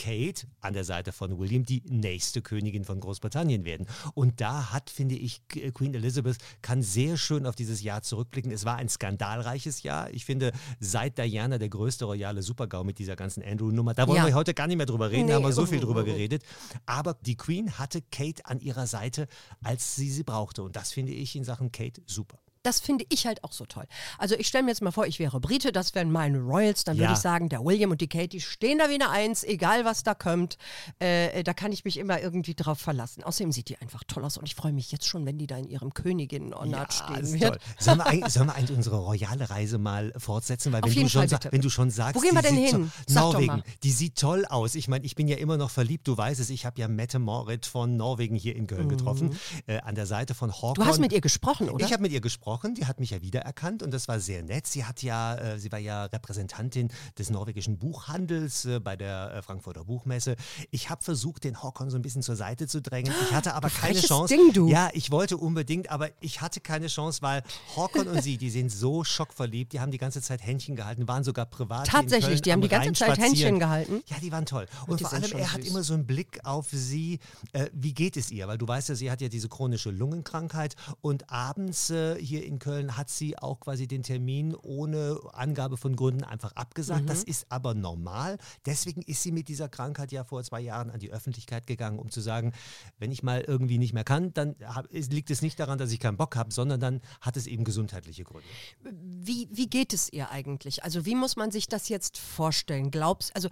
Kate 0.07 0.47
an 0.61 0.73
der 0.73 0.85
Seite 0.85 1.11
von 1.11 1.37
William 1.37 1.65
die 1.65 1.83
nächste 1.85 2.41
Königin 2.41 2.85
von 2.85 3.01
Großbritannien 3.01 3.65
werden. 3.65 3.87
Und 4.13 4.39
da 4.39 4.71
hat, 4.71 4.89
finde 4.89 5.15
ich, 5.15 5.45
Queen 5.49 5.93
Elizabeth 5.93 6.37
kann 6.61 6.81
sehr 6.81 7.17
schön 7.17 7.45
auf 7.45 7.55
dieses 7.55 7.83
Jahr 7.83 8.03
zurückblicken. 8.03 8.49
Es 8.53 8.63
war 8.63 8.77
ein 8.77 8.87
skandalreiches 8.87 9.83
Jahr. 9.83 10.09
Ich 10.11 10.23
finde, 10.23 10.53
seit 10.79 11.17
Diana 11.17 11.57
der 11.57 11.67
größte 11.67 12.05
royale 12.05 12.41
Supergau 12.41 12.85
mit 12.85 12.99
dieser 12.99 13.17
ganzen 13.17 13.43
Andrew-Nummer. 13.43 13.93
Da 13.95 14.07
wollen 14.07 14.19
ja. 14.19 14.27
wir 14.27 14.33
heute 14.33 14.53
gar 14.53 14.67
nicht 14.67 14.77
mehr 14.77 14.85
drüber 14.85 15.11
reden, 15.11 15.25
nee. 15.25 15.31
da 15.31 15.35
haben 15.35 15.43
wir 15.43 15.51
so 15.51 15.65
viel 15.65 15.81
drüber 15.81 16.05
geredet. 16.05 16.43
Aber 16.85 17.17
die 17.25 17.35
Queen 17.35 17.77
hatte 17.77 18.01
Kate 18.01 18.45
an 18.45 18.61
ihrer 18.61 18.87
Seite, 18.87 19.27
als 19.61 19.97
sie 19.97 20.09
sie 20.09 20.23
brauchte. 20.23 20.63
Und 20.63 20.77
das 20.77 20.93
finde 20.93 21.11
ich 21.11 21.35
in 21.35 21.43
Sachen 21.43 21.73
Kate 21.73 22.01
super. 22.05 22.39
Das 22.67 22.81
finde 22.81 23.05
ich 23.07 23.25
halt 23.25 23.45
auch 23.45 23.53
so 23.53 23.65
toll. 23.65 23.85
Also 24.17 24.35
ich 24.35 24.49
stelle 24.49 24.65
mir 24.65 24.71
jetzt 24.71 24.81
mal 24.81 24.91
vor, 24.91 25.07
ich 25.07 25.19
wäre 25.19 25.39
Brite, 25.39 25.71
das 25.71 25.95
wären 25.95 26.11
meine 26.11 26.39
Royals, 26.39 26.83
dann 26.83 26.97
würde 26.97 27.13
ich 27.13 27.19
sagen, 27.19 27.47
der 27.47 27.63
William 27.63 27.91
und 27.91 28.01
die 28.01 28.09
Kate, 28.09 28.41
stehen 28.41 28.79
da 28.79 28.89
wie 28.89 28.95
eine 28.95 29.09
Eins, 29.09 29.45
egal 29.45 29.85
was 29.85 30.03
da 30.03 30.13
kommt. 30.13 30.57
Äh, 30.99 31.45
da 31.45 31.53
kann 31.53 31.71
ich 31.71 31.85
mich 31.85 31.95
immer 31.95 32.19
irgendwie 32.19 32.55
drauf 32.55 32.77
verlassen. 32.77 33.23
Außerdem 33.23 33.53
sieht 33.53 33.69
die 33.69 33.77
einfach 33.77 34.03
toll 34.05 34.25
aus 34.25 34.37
und 34.37 34.45
ich 34.45 34.55
freue 34.55 34.73
mich 34.73 34.91
jetzt 34.91 35.07
schon, 35.07 35.25
wenn 35.25 35.37
die 35.37 35.47
da 35.47 35.55
in 35.55 35.69
ihrem 35.69 35.93
Königinnen-Ornat 35.93 36.93
ja, 36.93 37.15
stehen 37.15 37.39
wird. 37.39 37.61
Sollen 37.79 37.99
wir, 37.99 38.29
sollen 38.29 38.47
wir 38.47 38.55
eigentlich 38.55 38.75
unsere 38.75 38.97
royale 38.97 39.49
Reise 39.49 39.77
mal 39.77 40.11
fortsetzen? 40.17 40.73
Weil 40.73 40.83
wenn, 40.83 40.91
du 40.91 41.07
schon, 41.07 41.29
Fall, 41.29 41.39
wenn 41.51 41.61
du 41.61 41.69
schon 41.69 41.89
sagst, 41.89 42.15
wo 42.15 42.19
gehen 42.19 42.35
wir 42.35 42.41
denn 42.41 42.57
hin? 42.57 42.91
Norwegen, 43.09 43.63
die 43.83 43.91
sieht 43.91 44.17
toll 44.17 44.45
aus. 44.45 44.75
Ich 44.75 44.89
meine, 44.89 45.05
ich 45.05 45.15
bin 45.15 45.29
ja 45.29 45.37
immer 45.37 45.55
noch 45.55 45.69
verliebt, 45.69 46.05
du 46.05 46.17
weißt 46.17 46.41
es, 46.41 46.49
ich 46.49 46.65
habe 46.65 46.81
ja 46.81 46.89
Mette 46.89 47.19
Morit 47.19 47.65
von 47.65 47.95
Norwegen 47.95 48.35
hier 48.35 48.57
in 48.57 48.67
Köln 48.67 48.87
mhm. 48.87 48.89
getroffen, 48.89 49.39
äh, 49.67 49.79
an 49.79 49.95
der 49.95 50.05
Seite 50.05 50.33
von 50.33 50.51
Håkon. 50.51 50.73
Du 50.75 50.85
hast 50.85 50.99
mit 50.99 51.13
ihr 51.13 51.21
gesprochen, 51.21 51.69
oder? 51.69 51.85
Ich 51.85 51.93
habe 51.93 52.01
mit 52.01 52.11
ihr 52.11 52.19
gesprochen, 52.19 52.56
die 52.63 52.85
hat 52.85 52.99
mich 52.99 53.11
ja 53.11 53.21
wieder 53.21 53.37
wiedererkannt 53.37 53.83
und 53.83 53.91
das 53.91 54.07
war 54.07 54.19
sehr 54.19 54.41
nett. 54.43 54.67
Sie 54.67 54.85
hat 54.85 55.03
ja, 55.03 55.35
äh, 55.35 55.59
sie 55.59 55.71
war 55.71 55.79
ja 55.79 56.05
Repräsentantin 56.05 56.89
des 57.17 57.29
norwegischen 57.29 57.77
Buchhandels 57.77 58.65
äh, 58.65 58.79
bei 58.79 58.95
der 58.95 59.33
äh, 59.33 59.41
Frankfurter 59.41 59.85
Buchmesse. 59.85 60.35
Ich 60.71 60.89
habe 60.89 61.03
versucht, 61.03 61.43
den 61.43 61.61
Hockon 61.61 61.89
so 61.89 61.97
ein 61.97 62.01
bisschen 62.01 62.23
zur 62.23 62.35
Seite 62.35 62.67
zu 62.67 62.81
drängen. 62.81 63.13
Ich 63.27 63.33
hatte 63.33 63.53
aber 63.53 63.69
keine 63.81 63.99
Chance. 63.99 64.33
Ding, 64.33 64.53
du. 64.53 64.67
Ja, 64.69 64.89
ich 64.93 65.11
wollte 65.11 65.37
unbedingt, 65.37 65.91
aber 65.91 66.09
ich 66.19 66.41
hatte 66.41 66.59
keine 66.59 66.87
Chance, 66.87 67.21
weil 67.21 67.43
Hockon 67.75 68.07
und 68.07 68.21
sie, 68.23 68.37
die 68.37 68.49
sind 68.49 68.71
so 68.71 69.03
schockverliebt, 69.03 69.73
die 69.73 69.79
haben 69.79 69.91
die 69.91 69.97
ganze 69.97 70.21
Zeit 70.21 70.41
Händchen 70.41 70.75
gehalten, 70.75 71.07
waren 71.07 71.23
sogar 71.23 71.45
privat. 71.45 71.87
Tatsächlich, 71.87 72.41
die 72.41 72.51
haben 72.51 72.61
die 72.61 72.69
ganze 72.69 72.93
Zeit 72.93 73.17
Händchen 73.17 73.59
gehalten. 73.59 74.01
Ja, 74.07 74.17
die 74.21 74.31
waren 74.31 74.45
toll. 74.45 74.67
Und, 74.87 74.93
und 74.93 75.01
vor 75.01 75.13
allem, 75.13 75.31
er 75.33 75.53
hat 75.53 75.63
immer 75.63 75.83
so 75.83 75.93
einen 75.93 76.07
Blick 76.07 76.39
auf 76.43 76.67
sie, 76.71 77.19
äh, 77.53 77.67
wie 77.73 77.93
geht 77.93 78.17
es 78.17 78.31
ihr? 78.31 78.47
Weil 78.47 78.57
du 78.57 78.67
weißt 78.67 78.89
ja, 78.89 78.95
sie 78.95 79.11
hat 79.11 79.21
ja 79.21 79.29
diese 79.29 79.49
chronische 79.49 79.91
Lungenkrankheit 79.91 80.75
und 81.01 81.29
abends 81.29 81.89
äh, 81.89 82.15
hier 82.19 82.46
in 82.47 82.59
Köln 82.59 82.97
hat 82.97 83.09
sie 83.09 83.37
auch 83.37 83.59
quasi 83.59 83.87
den 83.87 84.03
Termin 84.03 84.55
ohne 84.55 85.19
Angabe 85.33 85.77
von 85.77 85.95
Gründen 85.95 86.23
einfach 86.23 86.53
abgesagt. 86.53 87.03
Mhm. 87.03 87.07
Das 87.07 87.23
ist 87.23 87.45
aber 87.49 87.73
normal. 87.73 88.37
Deswegen 88.65 89.01
ist 89.01 89.21
sie 89.21 89.31
mit 89.31 89.47
dieser 89.47 89.69
Krankheit 89.69 90.11
ja 90.11 90.23
vor 90.23 90.43
zwei 90.43 90.61
Jahren 90.61 90.89
an 90.89 90.99
die 90.99 91.11
Öffentlichkeit 91.11 91.67
gegangen, 91.67 91.99
um 91.99 92.09
zu 92.09 92.21
sagen, 92.21 92.53
wenn 92.97 93.11
ich 93.11 93.23
mal 93.23 93.41
irgendwie 93.41 93.77
nicht 93.77 93.93
mehr 93.93 94.03
kann, 94.03 94.33
dann 94.33 94.55
hab, 94.63 94.91
liegt 94.91 95.29
es 95.29 95.41
nicht 95.41 95.59
daran, 95.59 95.77
dass 95.77 95.91
ich 95.91 95.99
keinen 95.99 96.17
Bock 96.17 96.35
habe, 96.35 96.51
sondern 96.51 96.79
dann 96.79 97.01
hat 97.21 97.37
es 97.37 97.47
eben 97.47 97.63
gesundheitliche 97.63 98.23
Gründe. 98.23 98.47
Wie, 98.81 99.49
wie 99.51 99.69
geht 99.69 99.93
es 99.93 100.11
ihr 100.11 100.31
eigentlich? 100.31 100.83
Also 100.83 101.05
wie 101.05 101.15
muss 101.15 101.35
man 101.35 101.51
sich 101.51 101.67
das 101.67 101.89
jetzt 101.89 102.17
vorstellen? 102.17 102.91
Glaubst, 102.91 103.35
also 103.35 103.49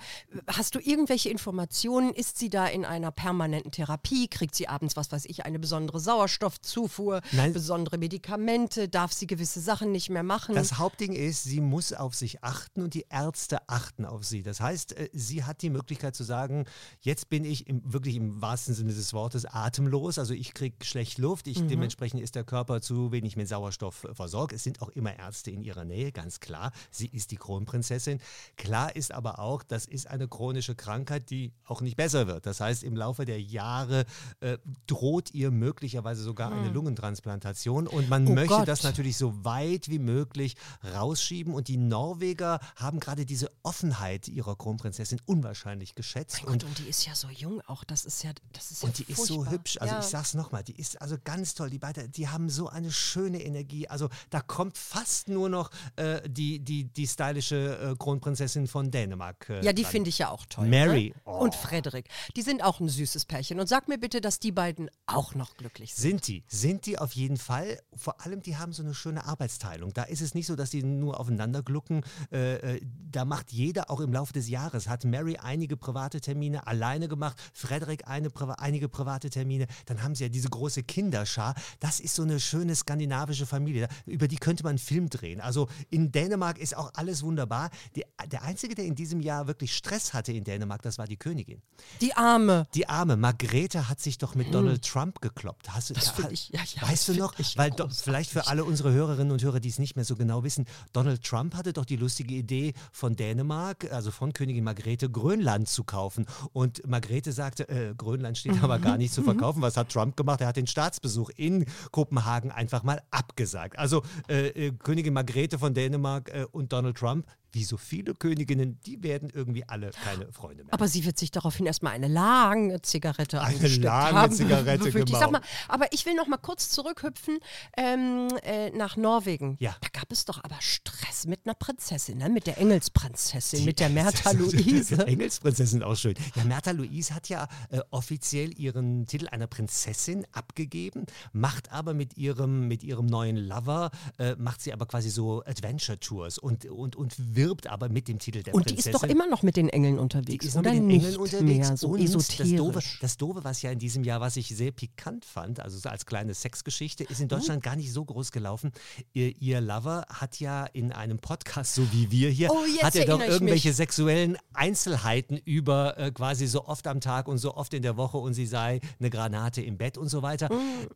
hast 0.48 0.76
du 0.76 0.80
irgendwelche 0.80 1.30
Informationen? 1.30 2.14
Ist 2.14 2.38
sie 2.38 2.50
da 2.50 2.68
in 2.68 2.86
einer 2.86 3.12
permanenten 3.12 3.72
Therapie? 3.72 4.28
Kriegt 4.28 4.56
sie 4.56 4.68
abends, 4.68 4.96
was 4.96 5.12
weiß 5.12 5.26
ich, 5.26 5.46
eine 5.46 5.60
besondere 5.60 6.00
Sauerstoffzufuhr, 6.00 7.22
Nein. 7.32 7.54
besondere 7.54 7.98
Medikamente? 7.98 8.75
Darf 8.92 9.14
sie 9.14 9.28
gewisse 9.28 9.60
Sachen 9.60 9.92
nicht 9.92 10.10
mehr 10.10 10.24
machen. 10.24 10.56
Das 10.56 10.78
Hauptding 10.78 11.14
ist, 11.14 11.44
sie 11.44 11.62
muss 11.62 11.94
auf 11.94 12.16
sich 12.16 12.44
achten 12.44 12.82
und 12.82 12.94
die 12.94 13.06
Ärzte 13.10 13.68
achten 13.68 14.06
auf 14.06 14.24
sie. 14.24 14.44
Das 14.44 14.60
heißt, 14.60 14.98
äh, 14.98 15.10
sie 15.14 15.44
hat 15.44 15.62
die 15.62 15.70
Möglichkeit 15.70 16.16
zu 16.16 16.24
sagen, 16.24 16.66
jetzt 17.02 17.30
bin 17.30 17.46
ich 17.46 17.68
im, 17.68 17.82
wirklich 17.92 18.16
im 18.16 18.42
wahrsten 18.42 18.74
Sinne 18.74 18.94
des 18.94 19.14
Wortes 19.14 19.46
atemlos, 19.46 20.20
also 20.20 20.34
ich 20.34 20.54
kriege 20.54 20.76
schlecht 20.84 21.18
Luft, 21.18 21.48
ich, 21.48 21.60
mhm. 21.60 21.68
dementsprechend 21.68 22.22
ist 22.22 22.36
der 22.36 22.44
Körper 22.44 22.82
zu 22.82 23.12
wenig 23.12 23.36
mit 23.36 23.48
Sauerstoff 23.48 24.08
versorgt. 24.14 24.54
Es 24.54 24.64
sind 24.64 24.82
auch 24.82 24.90
immer 24.90 25.18
Ärzte 25.18 25.52
in 25.52 25.62
ihrer 25.62 25.86
Nähe, 25.86 26.12
ganz 26.12 26.40
klar. 26.40 26.72
Sie 26.92 27.08
ist 27.08 27.32
die 27.32 27.38
Kronprinzessin. 27.38 28.20
Klar 28.58 28.96
ist 28.96 29.14
aber 29.14 29.40
auch, 29.40 29.64
das 29.64 29.86
ist 29.86 30.08
eine 30.08 30.28
chronische 30.28 30.76
Krankheit, 30.76 31.30
die 31.30 31.54
auch 31.66 31.82
nicht 31.82 31.98
besser 31.98 32.28
wird. 32.28 32.46
Das 32.46 32.60
heißt, 32.60 32.84
im 32.84 32.96
Laufe 32.96 33.26
der 33.26 33.42
Jahre 33.42 34.06
äh, 34.40 34.58
droht 34.88 35.34
ihr 35.34 35.52
möglicherweise 35.52 36.24
sogar 36.24 36.52
mhm. 36.52 36.60
eine 36.60 36.70
Lungentransplantation 36.70 37.88
und 37.88 38.10
man 38.10 38.28
oh 38.28 38.34
möchte 38.34 38.56
Gott. 38.56 38.65
Das 38.66 38.84
natürlich 38.84 39.18
so 39.18 39.44
weit 39.44 39.90
wie 39.90 40.00
möglich 40.00 40.56
rausschieben. 40.84 41.54
Und 41.54 41.68
die 41.68 41.78
Norweger 41.78 42.60
haben 42.76 43.00
gerade 43.00 43.26
diese 43.26 43.50
Offenheit 43.64 44.28
ihrer 44.28 44.56
Kronprinzessin 44.56 45.22
unwahrscheinlich 45.26 45.96
geschätzt. 45.96 46.44
Mein 46.44 46.54
und, 46.54 46.62
Gott, 46.62 46.70
und 46.70 46.80
die 46.80 46.90
ist 46.90 47.06
ja 47.06 47.16
so 47.16 47.30
jung 47.30 47.62
auch. 47.62 47.84
Das 47.84 48.06
ist 48.06 48.24
ja, 48.24 48.32
das 48.54 48.72
ist 48.72 48.84
Und 48.84 48.98
ja 49.00 49.06
die 49.06 49.12
ist 49.12 49.26
so 49.26 49.46
hübsch. 49.48 49.78
Also 49.80 49.96
ja. 49.96 50.00
ich 50.00 50.06
sag's 50.06 50.34
nochmal, 50.34 50.64
die 50.64 50.76
ist 50.76 51.02
also 51.02 51.18
ganz 51.24 51.54
toll. 51.54 51.70
Die 51.70 51.80
beiden, 51.80 52.12
die 52.12 52.30
haben 52.30 52.50
so 52.50 52.68
eine 52.68 52.92
schöne 52.92 53.42
Energie. 53.42 53.88
Also 53.88 54.10
da 54.30 54.42
kommt 54.42 54.78
fast 54.78 55.28
nur 55.28 55.50
noch 55.50 55.72
äh, 55.96 56.28
die, 56.30 56.60
die, 56.60 56.86
die 56.86 57.08
stylische 57.08 57.92
äh, 57.92 57.96
Kronprinzessin 57.98 58.68
von 58.68 58.92
Dänemark. 58.92 59.50
Äh, 59.50 59.64
ja, 59.64 59.74
die 59.74 59.86
finde 59.86 60.10
ich 60.10 60.18
ja 60.18 60.30
auch 60.30 60.46
toll. 60.46 60.68
Mary. 60.68 61.14
Ne? 61.16 61.22
Oh. 61.26 61.38
Und 61.38 61.56
Frederik. 61.56 62.08
Die 62.36 62.42
sind 62.42 62.64
auch 62.64 62.80
ein 62.80 62.90
süßes 62.90 63.26
Pärchen. 63.26 63.60
Und 63.60 63.68
sag 63.68 63.88
mir 63.88 63.98
bitte, 63.98 64.22
dass 64.22 64.40
die 64.40 64.52
beiden 64.52 64.90
auch 65.06 65.36
noch 65.36 65.56
glücklich 65.58 65.94
sind. 65.94 66.02
Sind 66.02 66.28
die. 66.28 66.44
Sind 66.48 66.86
die 66.86 66.98
auf 66.98 67.14
jeden 67.14 67.38
Fall. 67.38 67.80
Vor 67.96 68.22
allem, 68.22 68.42
die 68.42 68.55
haben 68.60 68.74
so 68.74 68.84
eine 68.84 68.94
schöne 68.94 69.26
Arbeit 69.26 69.46
Arbeitsteilung. 69.46 69.94
Da 69.94 70.04
ist 70.04 70.22
es 70.22 70.34
nicht 70.34 70.48
so, 70.48 70.56
dass 70.56 70.72
die 70.72 70.84
nur 70.84 71.20
aufeinander 71.20 71.62
glucken. 71.62 72.04
Äh, 72.32 72.78
äh, 72.78 72.82
da 73.12 73.26
macht 73.26 73.52
jeder 73.52 73.90
auch 73.90 74.00
im 74.00 74.12
Laufe 74.12 74.34
des 74.34 74.50
Jahres, 74.50 74.88
hat 74.88 75.06
Mary 75.06 75.38
einige 75.38 75.78
private 75.78 76.20
Termine 76.20 76.68
alleine 76.68 77.08
gemacht, 77.08 77.38
Frederik 77.54 78.08
eine, 78.08 78.30
einige 78.58 78.90
private 78.90 79.30
Termine. 79.30 79.68
Dann 79.86 80.02
haben 80.04 80.16
sie 80.16 80.24
ja 80.24 80.30
diese 80.30 80.50
große 80.50 80.84
Kinderschar. 80.84 81.54
Das 81.80 82.00
ist 82.00 82.16
so 82.16 82.24
eine 82.24 82.40
schöne 82.40 82.76
skandinavische 82.76 83.46
Familie. 83.46 83.88
Über 84.06 84.28
die 84.28 84.38
könnte 84.38 84.64
man 84.64 84.72
einen 84.72 84.80
Film 84.80 85.10
drehen. 85.10 85.42
Also 85.42 85.68
in 85.90 86.12
Dänemark 86.12 86.58
ist 86.58 86.76
auch 86.76 86.92
alles 86.96 87.24
wunderbar. 87.24 87.70
Die, 87.96 88.04
der 88.32 88.44
Einzige, 88.44 88.76
der 88.76 88.86
in 88.86 88.96
diesem 88.96 89.22
Jahr 89.22 89.48
wirklich 89.48 89.76
Stress 89.76 90.14
hatte 90.14 90.32
in 90.32 90.44
Dänemark, 90.44 90.82
das 90.82 90.98
war 90.98 91.08
die 91.08 91.18
Königin. 91.18 91.62
Die 92.02 92.14
Arme. 92.14 92.68
Die 92.74 92.88
Arme. 92.88 93.16
Margrethe 93.16 93.90
hat 93.90 94.00
sich 94.00 94.18
doch 94.18 94.36
mit 94.36 94.48
hm. 94.48 94.54
Donald 94.54 94.86
Trump 94.86 95.22
gekloppt. 95.22 95.74
Hast 95.74 95.90
du, 95.90 95.94
das 95.94 96.14
ja, 96.18 96.30
ich, 96.30 96.50
ja, 96.50 96.62
ja, 96.76 96.90
weißt 96.90 97.10
du 97.10 97.14
noch? 97.14 97.34
Weil 97.56 97.72
do, 97.72 97.88
vielleicht 97.90 98.32
für 98.32 98.45
alle 98.48 98.64
unsere 98.64 98.92
Hörerinnen 98.92 99.32
und 99.32 99.44
Hörer, 99.44 99.60
die 99.60 99.70
es 99.70 99.80
nicht 99.80 99.96
mehr 99.96 100.06
so 100.06 100.16
genau 100.16 100.44
wissen, 100.44 100.66
Donald 100.94 101.24
Trump 101.24 101.56
hatte 101.56 101.74
doch 101.74 101.86
die 101.86 101.96
lustige 101.96 102.36
Idee 102.36 102.74
von 102.92 103.16
Dänemark, 103.16 103.92
also 103.92 104.12
von 104.12 104.34
Königin 104.34 104.64
Margrethe, 104.64 105.10
Grönland 105.10 105.68
zu 105.68 105.84
kaufen. 105.84 106.26
Und 106.54 106.86
Margrethe 106.88 107.32
sagte, 107.32 107.68
äh, 107.70 107.94
Grönland 107.96 108.38
steht 108.38 108.62
aber 108.64 108.80
gar 108.80 108.98
nicht 108.98 109.14
zu 109.14 109.22
mhm. 109.22 109.26
verkaufen. 109.26 109.62
Was 109.62 109.78
hat 109.78 109.90
Trump 109.90 110.18
gemacht? 110.18 110.42
Er 110.42 110.48
hat 110.48 110.58
den 110.58 110.68
Staatsbesuch 110.68 111.30
in 111.36 111.66
Kopenhagen 111.92 112.52
einfach 112.52 112.84
mal 112.84 113.02
abgesagt. 113.12 113.78
Also 113.78 114.04
äh, 114.28 114.48
äh 114.48 114.72
Königin 114.72 115.14
Margrethe 115.14 115.60
von 115.60 115.74
Dänemark 115.74 116.30
äh, 116.30 116.46
und 116.52 116.74
Donald 116.74 116.98
Trump 116.98 117.26
wie 117.56 117.64
so 117.64 117.78
viele 117.78 118.14
Königinnen, 118.14 118.80
die 118.86 119.02
werden 119.02 119.30
irgendwie 119.34 119.64
alle 119.68 119.92
keine 119.92 120.30
Freunde 120.34 120.66
mehr. 120.66 120.74
Aber 120.74 120.90
sie 120.90 121.06
wird 121.06 121.18
sich 121.18 121.32
daraufhin 121.32 121.66
erstmal 121.66 121.94
eine 121.94 122.10
lange 122.10 122.82
Zigarette 122.82 123.42
Eine 123.42 123.68
lange 123.78 124.22
haben, 124.22 124.34
Zigarette, 124.34 124.92
genau. 124.92 125.06
Ich 125.06 125.18
sag 125.18 125.32
mal, 125.32 125.42
aber 125.70 125.92
ich 125.94 126.06
will 126.06 126.16
noch 126.16 126.28
mal 126.28 126.38
kurz 126.38 126.70
zurückhüpfen 126.70 127.40
ähm, 127.78 128.28
äh, 128.44 128.72
nach 128.72 128.98
Norwegen. 128.98 129.56
Ja. 129.60 129.74
Da 129.80 129.88
gab 130.00 130.12
es 130.12 130.26
doch 130.26 130.44
aber 130.44 130.58
Stress 130.60 131.28
mit 131.28 131.46
einer 131.46 131.54
Prinzessin, 131.54 132.18
ne? 132.18 132.28
mit 132.28 132.46
der 132.46 132.58
Engelsprinzessin, 132.58 133.60
Die 133.60 133.66
mit 133.66 133.80
der 133.80 133.90
Mertha 133.90 134.32
Luise. 134.32 134.96
Engelsprinzessin 135.08 135.82
auch 135.82 135.96
schön. 135.96 136.16
Ja, 136.36 136.44
Mertha 136.44 136.72
Luise 136.72 137.16
hat 137.16 137.30
ja 137.30 137.48
äh, 137.70 137.80
offiziell 137.90 138.60
ihren 138.60 139.08
Titel 139.08 139.30
einer 139.30 139.48
Prinzessin 139.48 140.28
abgegeben, 140.34 141.06
macht 141.32 141.72
aber 141.72 141.94
mit 141.94 142.18
ihrem, 142.18 142.68
mit 142.68 142.84
ihrem 142.84 143.06
neuen 143.06 143.38
Lover, 143.38 143.92
äh, 144.20 144.36
macht 144.36 144.60
sie 144.62 144.74
aber 144.74 144.86
quasi 144.88 145.10
so 145.10 145.42
Adventure-Tours 145.46 146.38
und, 146.38 146.66
und, 146.66 146.98
und 146.98 147.16
wird 147.18 147.45
wirbt 147.46 147.68
aber 147.68 147.88
mit 147.90 148.08
dem 148.08 148.20
Titel 148.20 148.44
der 148.44 148.54
Und 148.56 148.70
die 148.70 148.74
Prinzessin. 148.74 148.94
ist 148.94 149.04
doch 149.04 149.08
immer 149.10 149.28
noch 149.28 149.44
mit 149.44 149.56
den 149.56 149.70
Engeln 149.70 149.96
Die 149.96 150.00
unterwegs, 150.02 150.46
ist 150.46 150.56
noch 150.56 150.62
oder 150.62 150.72
mit 150.72 150.80
den 150.80 150.88
nicht 150.88 151.06
Engeln 151.06 151.18
unterwegs. 151.22 151.68
mehr 151.70 151.78
so 151.78 151.88
und 151.90 152.02
das 152.04 152.10
esoterisch? 152.10 152.58
Doofe, 152.58 152.80
das 153.02 153.18
Doofe, 153.18 153.44
was 153.44 153.62
ja 153.62 153.72
in 153.72 153.80
diesem 153.80 154.04
Jahr, 154.04 154.20
was 154.20 154.36
ich 154.38 154.48
sehr 154.50 154.72
pikant 154.72 155.24
fand, 155.26 155.60
also 155.60 155.78
so 155.78 155.88
als 155.90 156.06
kleine 156.06 156.34
Sexgeschichte, 156.34 157.04
ist 157.06 157.22
in 157.22 157.28
Deutschland 157.28 157.64
gar 157.64 157.76
nicht 157.76 157.94
so 157.94 158.04
groß 158.04 158.32
gelaufen. 158.32 158.72
Ihr, 159.14 159.34
ihr 159.42 159.62
Lover 159.62 160.06
hat 160.10 160.40
ja 160.40 160.66
in 160.66 160.92
einem 160.92 161.20
Podcast, 161.20 161.76
so 161.76 161.84
wie 161.94 162.10
wir 162.12 162.30
hier, 162.30 162.50
Oh, 162.52 162.64
hat 162.82 162.96
er 162.96 163.06
doch 163.06 163.22
irgendwelche 163.22 163.70
mich. 163.70 163.78
sexuellen 163.78 164.38
Einzelheiten 164.54 165.38
über 165.38 165.98
äh, 165.98 166.12
quasi 166.12 166.48
so 166.48 166.66
oft 166.66 166.88
am 166.88 167.00
Tag 167.02 167.28
und 167.28 167.38
so 167.38 167.56
oft 167.56 167.74
in 167.74 167.82
der 167.84 167.96
Woche 167.98 168.18
und 168.18 168.34
sie 168.34 168.46
sei 168.48 168.80
eine 169.00 169.10
Granate 169.10 169.62
im 169.62 169.78
Bett 169.78 169.98
und 169.98 170.10
so 170.10 170.22
weiter. 170.22 170.50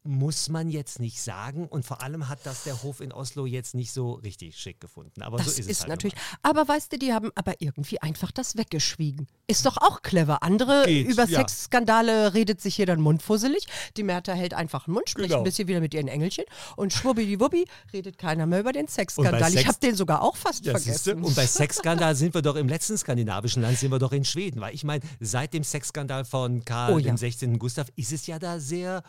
Muss 0.03 0.50
man 0.50 0.70
jetzt 0.70 1.00
nicht 1.00 1.22
sagen. 1.22 1.68
Und 1.68 1.86
vor 1.86 2.01
allem 2.01 2.27
hat 2.29 2.39
das 2.46 2.63
der 2.63 2.82
Hof 2.84 3.01
in 3.01 3.12
Oslo 3.12 3.46
jetzt 3.46 3.75
nicht 3.75 3.91
so 3.91 4.13
richtig 4.13 4.58
schick 4.58 4.79
gefunden. 4.79 5.22
Aber 5.22 5.38
Das 5.38 5.48
so 5.48 5.51
ist, 5.51 5.60
ist, 5.60 5.70
es 5.70 5.79
halt 5.82 5.89
natürlich. 5.89 6.15
nun 6.15 6.38
Aber 6.41 6.65
weißt 6.67 6.93
du, 6.93 6.98
die 6.98 7.12
haben 7.13 7.31
aber 7.36 7.55
irgendwie 7.60 8.01
einfach 8.01 8.31
das 8.31 8.55
weggeschwiegen. 8.55 9.27
Ist 9.48 9.65
doch 9.65 9.75
auch 9.77 10.01
clever. 10.01 10.41
Andere 10.41 10.84
Geht, 10.86 11.08
über 11.10 11.25
ja. 11.25 11.39
Sexskandale 11.39 12.34
redet 12.34 12.62
sich 12.62 12.75
hier 12.75 12.86
dann 12.86 13.01
mundfusselig. 13.01 13.65
Die 13.98 14.03
Märta 14.03 14.31
hält 14.34 14.53
einfach 14.53 14.86
den 14.86 14.93
Mund, 14.93 15.10
spricht 15.10 15.29
Genau. 15.29 15.39
ein 15.39 15.43
bisschen 15.43 15.67
wieder 15.67 15.81
mit 15.81 15.93
ihren 15.93 16.08
Engelchen 16.08 16.46
und 16.77 16.93
schwubbdiwubbi 16.93 17.65
redet 17.91 18.17
keiner 18.17 18.46
mehr 18.46 18.62
über 18.62 18.72
den 18.72 18.88
Sexskandal. 18.88 19.43
Sex- 19.51 19.62
ich 19.62 19.67
habe 19.67 19.79
den 19.79 19.96
sogar 19.96 20.22
auch 20.22 20.38
fast 20.38 20.65
Ja, 20.65 20.77
siehste, 20.79 21.12
vergessen. 21.12 21.25
und 21.25 21.36
bei 21.36 21.46
Sexskandal 21.48 22.15
sind 22.15 22.34
wir 22.34 22.41
doch 22.41 22.55
im 22.55 22.69
letzten 22.69 22.98
skandinavischen 22.98 23.62
Land, 23.62 23.77
sind 23.77 23.91
wir 23.91 24.00
doch 24.00 24.13
in 24.13 24.24
Schweden. 24.24 24.62
Weil 24.62 24.74
ich 24.74 24.86
meine, 24.86 25.03
seit 25.19 25.53
dem 25.53 25.63
Sexskandal 25.65 26.24
von 26.24 26.63
Karl 26.63 26.93
Oh 26.93 26.98
ja. 27.00 27.12
dem 27.12 27.17
16. 27.17 27.60
Gustav 27.60 27.88
ist 27.98 28.13
es 28.13 28.27
ja 28.27 28.39
da 28.39 28.60
sehr 28.60 29.03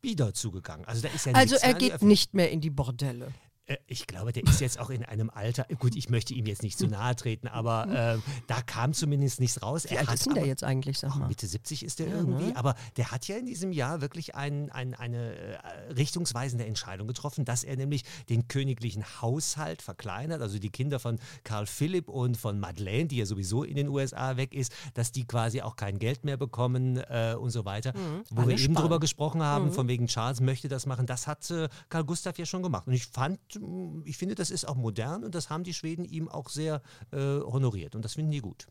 bieder 0.00 0.32
zugegangen. 0.32 0.84
Also 0.86 1.02
da 1.02 1.08
ist 1.08 1.26
ja 1.26 1.32
Also 1.34 1.56
er 1.56 1.74
geht 1.74 2.02
nicht 2.02 2.34
mehr 2.34 2.52
in 2.52 2.60
die 2.60 2.70
Bordelle. 2.70 3.32
Äh, 3.68 3.76
Ich 3.86 4.06
glaube, 4.06 4.32
der 4.32 4.42
ist 4.44 4.60
jetzt 4.60 4.78
auch 4.80 4.90
in 4.90 5.04
einem 5.04 5.30
Alter. 5.30 5.64
Gut, 5.78 5.94
ich 5.94 6.08
möchte 6.08 6.34
ihm 6.34 6.46
jetzt 6.46 6.62
nicht 6.62 6.78
zu 6.78 6.86
nahe 6.88 7.14
treten, 7.14 7.46
aber 7.48 8.16
äh, 8.16 8.18
da 8.46 8.60
kam 8.62 8.92
zumindest 8.92 9.40
nichts 9.40 9.62
raus. 9.62 9.86
Wie 9.88 9.96
alt 9.98 10.10
ist 10.12 10.26
denn 10.26 10.34
der 10.34 10.46
jetzt 10.46 10.64
eigentlich, 10.64 10.98
sag 10.98 11.14
mal? 11.16 11.28
Mitte 11.28 11.46
70 11.46 11.84
ist 11.84 11.98
der 12.00 12.08
irgendwie, 12.08 12.54
aber 12.56 12.74
der 12.96 13.10
hat 13.12 13.28
ja 13.28 13.36
in 13.36 13.46
diesem 13.46 13.72
Jahr 13.72 14.00
wirklich 14.00 14.34
ein, 14.34 14.70
ein, 14.70 14.94
eine 14.94 15.34
äh, 15.36 15.92
richtungsweisende 15.92 16.64
Entscheidung 16.66 17.06
getroffen, 17.06 17.44
dass 17.44 17.62
er 17.64 17.76
nämlich 17.76 18.04
den 18.28 18.48
königlichen 18.48 19.04
Haushalt 19.22 19.82
verkleinert, 19.82 20.42
also 20.42 20.58
die 20.58 20.70
Kinder 20.70 20.98
von 20.98 21.18
Karl 21.44 21.66
Philipp 21.66 22.08
und 22.08 22.36
von 22.36 22.58
Madeleine, 22.58 23.06
die 23.06 23.18
ja 23.18 23.26
sowieso 23.26 23.62
in 23.62 23.76
den 23.76 23.88
USA 23.88 24.36
weg 24.36 24.54
ist, 24.54 24.72
dass 24.94 25.12
die 25.12 25.26
quasi 25.26 25.60
auch 25.62 25.76
kein 25.76 25.98
Geld 25.98 26.24
mehr 26.24 26.36
bekommen 26.36 26.96
äh, 26.96 27.34
und 27.38 27.50
so 27.50 27.64
weiter. 27.64 27.92
Wo 28.30 28.40
alle 28.42 28.48
wir 28.48 28.54
eben 28.54 28.62
sparen. 28.74 28.74
drüber 28.76 29.00
gesprochen 29.00 29.42
haben, 29.42 29.72
von 29.72 29.88
wegen 29.88 30.06
Charles 30.06 30.40
möchte 30.40 30.68
das 30.68 30.86
machen, 30.86 31.06
das 31.06 31.26
hat 31.26 31.50
äh, 31.50 31.68
Karl 31.88 32.04
Gustav 32.04 32.38
ja 32.38 32.46
schon 32.46 32.62
gemacht. 32.62 32.86
Und 32.86 32.92
ich 32.94 33.06
fand, 33.06 33.38
ich 34.04 34.16
finde, 34.16 34.34
das 34.34 34.50
ist 34.50 34.66
auch 34.66 34.76
modern 34.76 35.24
und 35.24 35.34
das 35.34 35.50
haben 35.50 35.64
die 35.64 35.74
Schweden 35.74 36.04
ihm 36.04 36.28
auch 36.28 36.48
sehr 36.48 36.82
äh, 37.12 37.18
honoriert 37.18 37.94
und 37.94 38.04
das 38.04 38.14
finden 38.14 38.30
die 38.30 38.40
gut. 38.40 38.66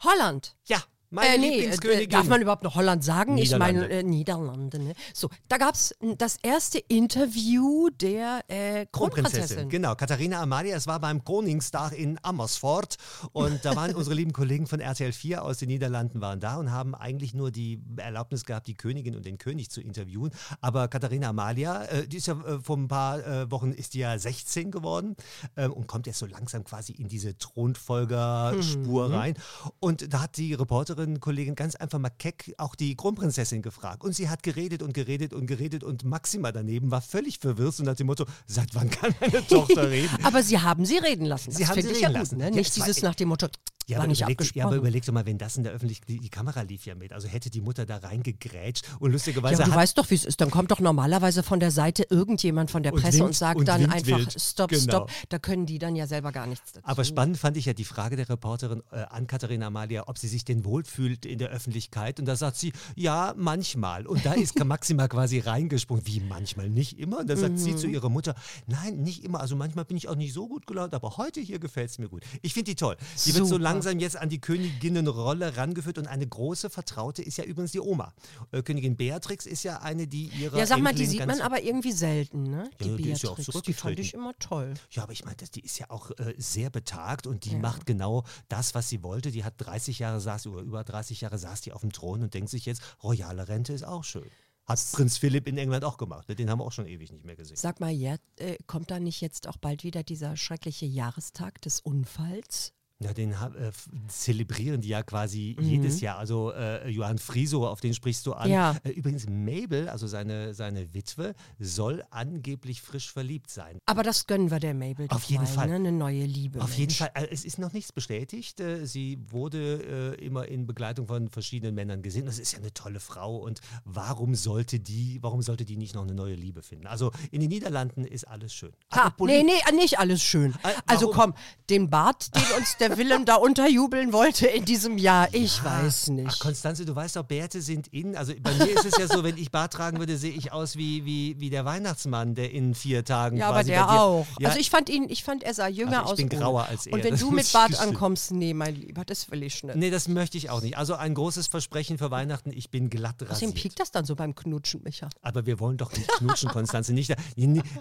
Holland. 0.00 0.56
Ja, 0.64 0.82
meine 1.14 1.34
Äh, 1.34 1.38
nee, 1.38 1.46
äh, 1.46 1.54
Lieblingskönigin. 1.60 2.10
darf 2.10 2.28
man 2.28 2.42
überhaupt 2.42 2.62
noch 2.64 2.74
Holland 2.74 3.02
sagen? 3.04 3.38
Ich 3.38 3.50
meine 3.56 3.80
Niederlande. 3.82 3.94
äh, 3.98 4.02
Niederlande. 4.02 4.78
Ne? 4.80 4.94
So, 5.14 5.30
da 5.48 5.56
gab 5.56 5.74
es 5.74 5.94
das 6.18 6.36
erste 6.42 6.78
Interview 6.78 7.88
der 8.00 8.42
äh, 8.48 8.86
Kronprinzessin. 8.92 9.68
Genau, 9.68 9.94
Katharina 9.94 10.42
Amalia, 10.42 10.76
es 10.76 10.86
war 10.86 11.00
beim 11.00 11.24
Koningstag 11.24 11.92
in 11.92 12.18
Amersfoort 12.22 12.96
und 13.32 13.64
da 13.64 13.74
waren 13.76 13.94
unsere 13.94 14.14
lieben 14.14 14.32
Kollegen 14.32 14.66
von 14.66 14.80
RTL 14.80 15.12
4 15.12 15.42
aus 15.44 15.58
den 15.58 15.68
Niederlanden 15.68 16.20
waren 16.20 16.40
da 16.40 16.56
und 16.56 16.70
haben 16.70 16.94
eigentlich 16.94 17.34
nur 17.34 17.50
die 17.50 17.80
Erlaubnis 17.96 18.44
gehabt, 18.44 18.66
die 18.66 18.74
Königin 18.74 19.16
und 19.16 19.24
den 19.24 19.38
König 19.38 19.70
zu 19.70 19.80
interviewen. 19.80 20.30
Aber 20.60 20.88
Katharina 20.88 21.28
Amalia, 21.30 21.84
äh, 21.84 22.06
die 22.08 22.16
ist 22.18 22.26
ja 22.26 22.34
äh, 22.44 22.58
vor 22.60 22.76
ein 22.76 22.88
paar 22.88 23.24
äh, 23.26 23.50
Wochen 23.50 23.72
ist 23.72 23.94
die 23.94 24.00
ja 24.00 24.18
16 24.18 24.70
geworden 24.70 25.16
ähm, 25.56 25.72
und 25.72 25.86
kommt 25.86 26.06
jetzt 26.06 26.18
so 26.18 26.26
langsam 26.26 26.64
quasi 26.64 26.92
in 26.92 27.08
diese 27.08 27.36
Thronfolgerspur 27.38 29.08
Mhm. 29.08 29.14
rein. 29.14 29.34
Und 29.80 30.12
da 30.12 30.22
hat 30.22 30.36
die 30.36 30.54
Reporterin, 30.54 31.03
Kollegin 31.20 31.54
ganz 31.54 31.74
einfach 31.76 31.98
mal 31.98 32.10
keck 32.10 32.54
auch 32.58 32.74
die 32.74 32.96
Kronprinzessin 32.96 33.62
gefragt. 33.62 34.02
Und 34.04 34.14
sie 34.14 34.28
hat 34.28 34.42
geredet 34.42 34.82
und 34.82 34.92
geredet 34.94 35.32
und 35.32 35.46
geredet 35.46 35.84
und 35.84 36.04
Maxima 36.04 36.52
daneben 36.52 36.90
war 36.90 37.00
völlig 37.00 37.38
verwirrt 37.38 37.78
und 37.78 37.86
nach 37.86 37.96
dem 37.96 38.06
Motto, 38.06 38.24
seit 38.46 38.74
wann 38.74 38.90
kann 38.90 39.14
meine 39.20 39.46
Tochter 39.48 39.90
reden? 39.90 40.18
Aber 40.24 40.42
sie 40.42 40.58
haben 40.58 40.84
sie 40.84 40.98
reden 40.98 41.26
lassen. 41.26 41.50
Sie 41.52 41.62
das 41.62 41.70
haben 41.70 41.82
sie 41.82 41.88
ich 41.90 42.00
ja 42.00 42.08
reden 42.08 42.20
gut. 42.20 42.22
lassen. 42.22 42.38
Ne? 42.38 42.44
Ja, 42.44 42.50
Nicht 42.50 42.78
war- 42.78 42.86
dieses 42.86 43.02
nach 43.02 43.14
dem 43.14 43.28
Motto, 43.28 43.48
Ja, 43.86 43.96
war 43.98 44.04
aber 44.04 44.08
nicht 44.10 44.22
überleg, 44.22 44.54
ja, 44.56 44.64
aber 44.66 44.76
überleg 44.76 45.04
doch 45.04 45.12
mal, 45.12 45.26
wenn 45.26 45.38
das 45.38 45.56
in 45.56 45.64
der 45.64 45.72
Öffentlichkeit, 45.72 46.08
die, 46.08 46.18
die 46.20 46.28
Kamera 46.30 46.62
lief 46.62 46.86
ja 46.86 46.94
mit, 46.94 47.12
also 47.12 47.28
hätte 47.28 47.50
die 47.50 47.60
Mutter 47.60 47.84
da 47.86 47.98
reingegrätscht 47.98 48.84
und 48.98 49.10
ja, 49.10 49.12
lustigerweise 49.12 49.62
aber 49.62 49.72
du 49.72 49.76
weißt 49.76 49.98
doch, 49.98 50.08
wie 50.10 50.14
es 50.14 50.24
ist. 50.24 50.40
Dann 50.40 50.50
kommt 50.50 50.70
doch 50.70 50.80
normalerweise 50.80 51.42
von 51.42 51.60
der 51.60 51.70
Seite 51.70 52.06
irgendjemand 52.10 52.70
von 52.70 52.82
der 52.82 52.92
Und 52.94 53.02
Presse 53.02 53.18
und, 53.18 53.24
winkt 53.26 53.36
sagt 53.36 53.58
und 53.58 53.68
dann 53.68 53.80
winkt 53.82 53.94
einfach 53.94 54.18
wild. 54.18 54.40
Stopp, 54.40 54.70
Genau. 54.70 54.82
Stopp. 54.82 55.10
Da 55.28 55.38
können 55.38 55.66
die 55.66 55.78
dann 55.78 55.96
ja 55.96 56.06
selber 56.06 56.32
gar 56.32 56.46
nichts 56.46 56.72
dazu. 56.72 56.86
Aber 56.86 57.04
spannend 57.04 57.36
fand 57.38 57.56
ich 57.56 57.66
ja 57.66 57.74
die 57.74 57.84
Frage 57.84 58.16
der 58.16 58.28
Reporterin 58.28 58.82
äh, 58.90 59.02
an 59.10 59.26
Katharina 59.26 59.66
Amalia, 59.66 60.08
ob 60.08 60.18
sie 60.18 60.28
sich 60.28 60.44
denn 60.44 60.64
wohlfühlt 60.64 61.26
in 61.26 61.38
der 61.38 61.50
Öffentlichkeit. 61.50 62.18
Und 62.20 62.26
da 62.26 62.36
sagt 62.36 62.56
sie, 62.56 62.72
ja, 62.96 63.34
manchmal. 63.36 64.06
Und 64.06 64.24
da 64.24 64.32
ist 64.32 64.58
Maxima 64.64 65.08
quasi 65.08 65.38
reingesprungen. 65.40 66.06
Wie 66.06 66.20
manchmal? 66.20 66.70
Nicht 66.70 66.98
immer? 66.98 67.18
Und 67.20 67.28
da 67.28 67.36
sagt 67.36 67.58
sie 67.58 67.72
Mhm. 67.72 67.78
zu 67.78 67.86
ihrer 67.86 68.08
Mutter, 68.08 68.34
nein, 68.66 69.02
nicht 69.02 69.24
immer. 69.24 69.40
Also 69.40 69.56
manchmal 69.56 69.84
bin 69.84 69.96
ich 69.96 70.08
auch 70.08 70.14
nicht 70.16 70.32
so 70.32 70.48
gut 70.48 70.66
gelaunt, 70.66 70.94
aber 70.94 71.16
heute 71.16 71.40
hier 71.40 71.58
gefällt 71.58 71.90
es 71.90 71.98
mir 71.98 72.08
gut. 72.08 72.22
Ich 72.42 72.54
finde 72.54 72.70
die 72.70 72.74
toll. 72.76 72.96
Die 73.24 73.34
wird 73.34 73.44
so 73.46 73.54
Super. 73.54 73.58
Langsam 73.74 73.98
jetzt 74.00 74.16
an 74.16 74.28
die 74.28 74.40
Königinnenrolle 74.40 75.56
rangeführt. 75.56 75.98
Und 75.98 76.06
eine 76.06 76.26
große 76.26 76.70
Vertraute 76.70 77.22
ist 77.22 77.38
ja 77.38 77.44
übrigens 77.44 77.72
die 77.72 77.80
Oma. 77.80 78.12
Äh, 78.52 78.62
Königin 78.62 78.96
Beatrix 78.96 79.46
ist 79.46 79.62
ja 79.62 79.80
eine, 79.80 80.06
die 80.06 80.30
ihre 80.38 80.58
ja, 80.58 80.66
sag 80.66 80.78
mal, 80.80 80.94
die 80.94 81.02
Enkelin 81.02 81.10
sieht 81.10 81.18
ganz 81.20 81.38
man 81.38 81.46
aber 81.46 81.62
irgendwie 81.62 81.92
selten, 81.92 82.44
ne? 82.44 82.70
Die 82.80 82.88
Ja, 82.88 82.96
die 82.96 83.10
ist 83.10 83.22
ja 83.22 83.30
auch 83.30 83.36
Beatrix. 83.36 83.62
die 83.62 83.72
fand 83.72 83.96
zurückgetreten. 83.96 84.00
ich 84.02 84.14
immer 84.14 84.32
toll. 84.38 84.74
Ja, 84.90 85.02
aber 85.02 85.12
ich 85.12 85.24
meine, 85.24 85.36
die 85.36 85.60
ist 85.60 85.78
ja 85.78 85.90
auch 85.90 86.10
äh, 86.12 86.34
sehr 86.38 86.70
betagt 86.70 87.26
und 87.26 87.44
die 87.44 87.56
macht 87.56 87.86
genau 87.86 88.24
das, 88.48 88.74
was 88.74 88.88
sie 88.88 89.02
wollte. 89.02 89.30
Die 89.30 89.44
hat 89.44 89.54
30 89.58 89.98
Jahre 89.98 90.20
saß, 90.20 90.46
oder 90.46 90.62
über 90.62 90.84
30 90.84 91.20
Jahre 91.20 91.38
saß 91.38 91.60
die 91.62 91.72
auf 91.72 91.80
dem 91.80 91.92
Thron 91.92 92.22
und 92.22 92.34
denkt 92.34 92.50
sich 92.50 92.66
jetzt, 92.66 92.82
royale 93.02 93.48
Rente 93.48 93.72
ist 93.72 93.84
auch 93.84 94.04
schön. 94.04 94.30
Hat 94.66 94.80
Prinz 94.92 95.18
Philipp 95.18 95.46
in 95.46 95.58
England 95.58 95.84
auch 95.84 95.98
gemacht. 95.98 96.26
Den 96.38 96.48
haben 96.48 96.58
wir 96.60 96.64
auch 96.64 96.72
schon 96.72 96.86
ewig 96.86 97.12
nicht 97.12 97.24
mehr 97.24 97.36
gesehen. 97.36 97.56
Sag 97.56 97.80
mal, 97.80 97.90
ja, 97.90 98.16
äh, 98.36 98.56
kommt 98.66 98.90
da 98.90 98.98
nicht 98.98 99.20
jetzt 99.20 99.46
auch 99.46 99.58
bald 99.58 99.84
wieder 99.84 100.02
dieser 100.02 100.36
schreckliche 100.36 100.86
Jahrestag 100.86 101.60
des 101.60 101.80
Unfalls? 101.80 102.72
Ja, 103.00 103.12
den 103.12 103.32
äh, 103.32 103.72
zelebrieren 104.08 104.80
die 104.80 104.88
ja 104.88 105.02
quasi 105.02 105.56
Mhm. 105.58 105.64
jedes 105.66 106.00
Jahr. 106.00 106.16
Also 106.18 106.52
äh, 106.52 106.88
Johann 106.88 107.18
Frieso, 107.18 107.66
auf 107.66 107.80
den 107.80 107.92
sprichst 107.92 108.24
du 108.24 108.34
an. 108.34 108.48
Ja. 108.48 108.76
Äh, 108.84 108.90
übrigens, 108.90 109.26
Mabel, 109.28 109.88
also 109.88 110.06
seine, 110.06 110.54
seine 110.54 110.94
Witwe, 110.94 111.34
soll 111.58 112.04
angeblich 112.10 112.80
frisch 112.82 113.10
verliebt 113.12 113.50
sein. 113.50 113.78
Aber 113.86 114.04
das 114.04 114.26
gönnen 114.28 114.50
wir 114.50 114.60
der 114.60 114.74
Mabel 114.74 115.06
Auf 115.10 115.24
jeden 115.24 115.42
mal, 115.42 115.48
Fall. 115.50 115.68
Ne? 115.68 115.74
Eine 115.74 115.92
neue 115.92 116.24
Liebe. 116.24 116.62
Auf 116.62 116.70
jeden 116.74 116.82
Mensch. 116.90 116.98
Fall, 116.98 117.10
also 117.14 117.28
es 117.32 117.44
ist 117.44 117.58
noch 117.58 117.72
nichts 117.72 117.92
bestätigt. 117.92 118.60
Äh, 118.60 118.86
Sie 118.86 119.18
wurde 119.28 120.14
äh, 120.18 120.24
immer 120.24 120.46
in 120.46 120.66
Begleitung 120.66 121.08
von 121.08 121.28
verschiedenen 121.28 121.74
Männern 121.74 122.00
gesehen. 122.00 122.26
Das 122.26 122.38
ist 122.38 122.52
ja 122.52 122.58
eine 122.60 122.72
tolle 122.72 123.00
Frau 123.00 123.36
und 123.38 123.60
warum 123.84 124.36
sollte 124.36 124.78
die, 124.78 125.18
warum 125.20 125.42
sollte 125.42 125.64
die 125.64 125.76
nicht 125.76 125.94
noch 125.96 126.02
eine 126.02 126.14
neue 126.14 126.36
Liebe 126.36 126.62
finden? 126.62 126.86
Also 126.86 127.10
in 127.32 127.40
den 127.40 127.48
Niederlanden 127.50 128.04
ist 128.04 128.24
alles 128.28 128.54
schön. 128.54 128.72
Ha, 128.92 129.12
nee, 129.20 129.42
nee, 129.42 129.52
nicht 129.74 129.98
alles 129.98 130.22
schön. 130.22 130.54
Also 130.86 131.08
warum? 131.08 131.32
komm, 131.32 131.34
den 131.68 131.90
Bart, 131.90 132.34
den 132.36 132.42
uns 132.56 132.76
der 132.78 132.83
Willem 132.96 133.24
da 133.24 133.36
unterjubeln 133.36 134.12
wollte 134.12 134.46
in 134.46 134.64
diesem 134.64 134.98
Jahr, 134.98 135.28
ich 135.32 135.60
Ah, 135.64 135.80
weiß 135.82 136.08
nicht. 136.10 136.28
Ach, 136.30 136.38
Konstanze, 136.38 136.84
du 136.84 136.94
weißt 136.94 137.16
doch, 137.16 137.24
Bärte 137.24 137.60
sind 137.62 137.88
in. 137.88 138.16
Also 138.16 138.32
bei 138.42 138.52
mir 138.54 138.70
ist 138.70 138.84
es 138.84 138.96
ja 138.98 139.06
so, 139.08 139.22
wenn 139.24 139.36
ich 139.36 139.50
Bart 139.50 139.72
tragen 139.72 139.98
würde, 139.98 140.16
sehe 140.16 140.32
ich 140.32 140.52
aus 140.52 140.76
wie, 140.76 141.04
wie, 141.04 141.38
wie 141.40 141.50
der 141.50 141.64
Weihnachtsmann, 141.64 142.34
der 142.34 142.50
in 142.52 142.74
vier 142.74 143.04
Tagen 143.04 143.36
ja, 143.38 143.48
aber 143.48 143.64
der 143.64 143.90
auch. 143.90 144.26
Ja, 144.38 144.48
Also 144.48 144.60
ich 144.60 144.70
fand 144.70 144.88
ihn, 144.88 145.08
ich 145.08 145.24
fand, 145.24 145.42
er 145.42 145.54
sah 145.54 145.68
jünger 145.68 146.00
Also 146.02 146.14
ich 146.14 146.24
aus. 146.24 146.28
bin 146.28 146.28
ohne. 146.30 146.38
grauer 146.40 146.66
als 146.66 146.86
er, 146.86 146.92
Und 146.94 147.04
wenn 147.04 147.10
das 147.12 147.20
du 147.20 147.30
mit 147.30 147.46
ich 147.46 147.52
Bart 147.52 147.78
ankommst, 147.80 148.30
nee, 148.32 148.54
mein 148.54 148.74
Lieber, 148.76 149.04
das 149.04 149.30
will 149.30 149.42
ich 149.42 149.62
nicht. 149.62 149.76
Nee, 149.76 149.90
das 149.90 150.08
möchte 150.08 150.36
ich 150.38 150.50
auch 150.50 150.62
nicht. 150.62 150.76
Also 150.78 150.94
ein 150.94 151.14
großes 151.14 151.46
Versprechen 151.48 151.98
für 151.98 152.10
Weihnachten, 152.10 152.50
ich 152.52 152.70
bin 152.70 152.90
glatt 152.90 153.16
Außerdem 153.16 153.28
rasiert. 153.30 153.54
piekt 153.54 153.80
das 153.80 153.90
dann 153.90 154.04
so 154.04 154.14
beim 154.16 154.34
Knutschen, 154.34 154.82
Micha. 154.84 155.08
Aber 155.22 155.46
wir 155.46 155.60
wollen 155.60 155.76
doch 155.76 155.92
nicht 155.92 156.08
knutschen, 156.18 156.50
Konstanze. 156.50 156.92
Nicht, 156.92 157.14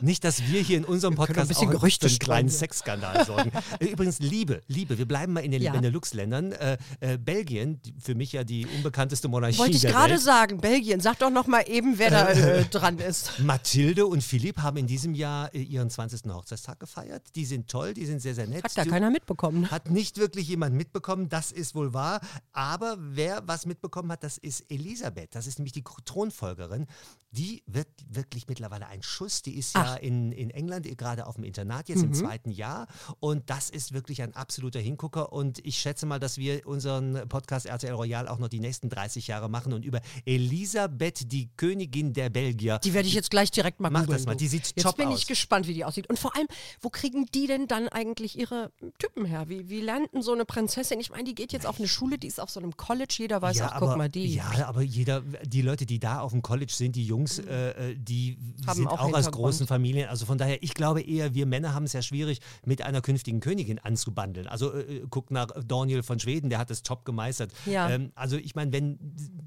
nicht, 0.02 0.24
dass 0.24 0.44
wir 0.48 0.62
hier 0.62 0.78
in 0.78 0.86
unserem 0.86 1.16
Podcast 1.16 1.52
ein 1.52 1.56
auch 1.68 1.80
für 1.82 2.06
einen 2.08 2.20
kleinen. 2.20 2.50
Sexskandal 2.50 3.26
sorgen. 3.26 3.52
Übrigens, 3.80 4.20
Liebe, 4.20 4.62
Liebe. 4.68 4.93
Wir 4.98 5.08
bleiben 5.08 5.34
mal 5.34 5.42
in 5.44 5.52
den 5.52 5.62
Ja. 5.62 5.72
Benelux-Ländern. 5.74 6.52
Äh, 6.54 6.78
äh, 7.00 7.18
Belgien, 7.18 7.80
für 8.00 8.16
mich 8.16 8.34
ja 8.34 8.44
die 8.44 8.66
unbekannteste 8.66 9.28
Monarchie 9.28 9.58
Wollte 9.60 9.78
ich 9.78 9.84
gerade 9.84 10.18
sagen, 10.18 10.60
Belgien. 10.60 11.00
Sag 11.00 11.20
doch 11.20 11.30
noch 11.30 11.48
mal 11.48 11.64
eben, 11.68 11.98
wer 12.00 12.10
da 12.10 12.30
äh, 12.30 12.66
dran 12.66 12.98
ist. 13.00 13.40
Mathilde 13.40 14.06
und 14.06 14.24
Philipp 14.24 14.60
haben 14.60 14.78
in 14.78 14.88
diesem 14.88 15.14
Jahr 15.14 15.54
äh, 15.54 15.62
ihren 15.62 15.90
20. 15.90 16.22
Hochzeitstag 16.34 16.80
gefeiert. 16.80 17.24
Die 17.36 17.46
sind 17.46 17.70
toll, 17.70 17.94
die 17.94 18.06
sind 18.06 18.22
sehr, 18.22 18.36
sehr 18.36 18.48
nett. 18.48 18.64
Hat 18.64 18.78
da 18.78 18.86
keiner 18.86 19.10
mitbekommen. 19.10 19.70
Hat 19.72 19.90
nicht 19.90 20.18
wirklich 20.18 20.48
jemand 20.48 20.76
mitbekommen, 20.76 21.30
das 21.30 21.52
ist 21.52 21.76
wohl 21.76 21.94
wahr. 21.94 22.22
Aber 22.52 22.98
wer 23.00 23.44
was 23.48 23.66
mitbekommen 23.66 24.12
hat, 24.12 24.24
das 24.24 24.38
ist 24.38 24.66
Elisabeth. 24.70 25.36
Das 25.36 25.48
ist 25.48 25.60
nämlich 25.60 25.74
die 25.74 25.84
Thronfolgerin. 26.06 26.88
Die 27.32 27.64
wird 27.66 27.88
wirklich 28.08 28.48
mittlerweile 28.48 28.88
ein 28.88 29.02
Schuss. 29.02 29.42
Die 29.42 29.58
ist 29.58 29.76
ja 29.76 29.96
Ach. 29.96 30.00
in, 30.02 30.32
in 30.32 30.50
England 30.52 30.86
gerade 30.98 31.26
auf 31.26 31.36
dem 31.36 31.44
Internat, 31.44 31.90
jetzt 31.90 32.04
im 32.04 32.14
zweiten 32.14 32.52
Jahr. 32.52 32.88
Und 33.20 33.50
das 33.50 33.70
ist 33.70 33.94
wirklich 33.94 34.22
ein 34.22 34.36
absoluter 34.36 34.80
Hingucker 34.84 35.34
und 35.34 35.66
ich 35.66 35.78
schätze 35.78 36.06
mal, 36.06 36.20
dass 36.20 36.38
wir 36.38 36.68
unseren 36.68 37.28
Podcast 37.30 37.66
RTL 37.66 37.94
Royal 37.94 38.28
auch 38.28 38.40
noch 38.40 38.50
die 38.50 38.60
nächsten 38.60 38.90
30 38.90 39.28
Jahre 39.28 39.50
machen 39.50 39.74
und 39.74 39.86
über 39.86 40.02
Elisabeth, 40.26 41.32
die 41.32 41.50
Königin 41.56 42.14
der 42.14 42.30
Belgier. 42.30 42.80
Die 42.80 42.94
werde 42.94 43.08
ich 43.08 43.14
jetzt 43.14 43.30
gleich 43.30 43.52
direkt 43.52 43.80
mal 43.80 43.90
Mach 43.90 44.02
googeln, 44.02 44.18
das 44.18 44.26
mal, 44.26 44.36
die 44.36 44.48
sieht 44.48 44.74
Jetzt 44.76 44.84
top 44.84 44.98
bin 44.98 45.10
aus. 45.10 45.20
ich 45.20 45.28
gespannt, 45.28 45.68
wie 45.68 45.74
die 45.74 45.86
aussieht. 45.86 46.10
Und 46.10 46.20
vor 46.20 46.36
allem, 46.36 46.48
wo 46.82 46.90
kriegen 46.90 47.26
die 47.34 47.48
denn 47.48 47.68
dann 47.68 47.88
eigentlich 47.88 48.38
ihre 48.38 48.72
Typen 49.00 49.26
her? 49.26 49.46
Wie, 49.48 49.70
wie 49.70 49.82
lernt 49.82 50.14
denn 50.14 50.22
so 50.22 50.34
eine 50.34 50.46
Prinzessin? 50.46 51.00
Ich 51.00 51.12
meine, 51.12 51.24
die 51.24 51.36
geht 51.36 51.54
jetzt 51.54 51.66
auf 51.66 51.80
eine 51.80 51.88
Schule, 51.88 52.18
die 52.18 52.28
ist 52.28 52.40
auf 52.40 52.50
so 52.50 52.60
einem 52.60 52.76
College, 52.76 53.16
jeder 53.20 53.42
weiß 53.42 53.58
ja, 53.58 53.70
auch, 53.70 53.74
aber, 53.74 53.88
guck 53.88 53.98
mal, 53.98 54.10
die. 54.10 54.36
Ja, 54.36 54.68
aber 54.68 54.82
jeder, 54.82 55.22
die 55.44 55.62
Leute, 55.62 55.86
die 55.86 56.00
da 56.00 56.20
auf 56.20 56.32
dem 56.32 56.42
College 56.42 56.74
sind, 56.74 56.96
die 56.96 57.06
Jungs, 57.06 57.40
äh, 57.40 57.92
äh, 57.92 57.96
die 57.96 58.38
Haben 58.66 58.78
sind 58.78 58.88
auch 58.88 59.00
auch, 59.00 59.14
aus 59.14 59.32
großen 59.32 59.68
Familien. 59.68 60.10
Also 60.10 60.26
von 60.26 60.38
daher, 60.38 60.62
ich 60.62 60.74
glaube 60.74 61.02
eher, 61.02 61.34
wir 61.34 61.46
Männer 61.46 61.74
haben 61.74 61.86
es 61.86 61.94
ja 61.94 62.02
schwierig, 62.02 62.40
mit 62.66 62.82
einer 62.82 63.02
künftigen 63.02 63.40
Königin 63.40 63.80
anzubandeln. 63.80 64.48
Also 64.48 64.73
äh, 64.74 64.98
äh, 64.98 65.06
guck 65.10 65.32
nach 65.32 65.48
Daniel 65.66 66.04
von 66.04 66.20
Schweden, 66.20 66.50
der 66.50 66.60
hat 66.60 66.72
es 66.72 66.84
top 66.84 67.06
gemeistert. 67.06 67.52
Ja. 67.66 67.90
Ähm, 67.90 68.12
also 68.16 68.38
ich 68.38 68.56
meine, 68.56 68.72
wenn 68.74 68.98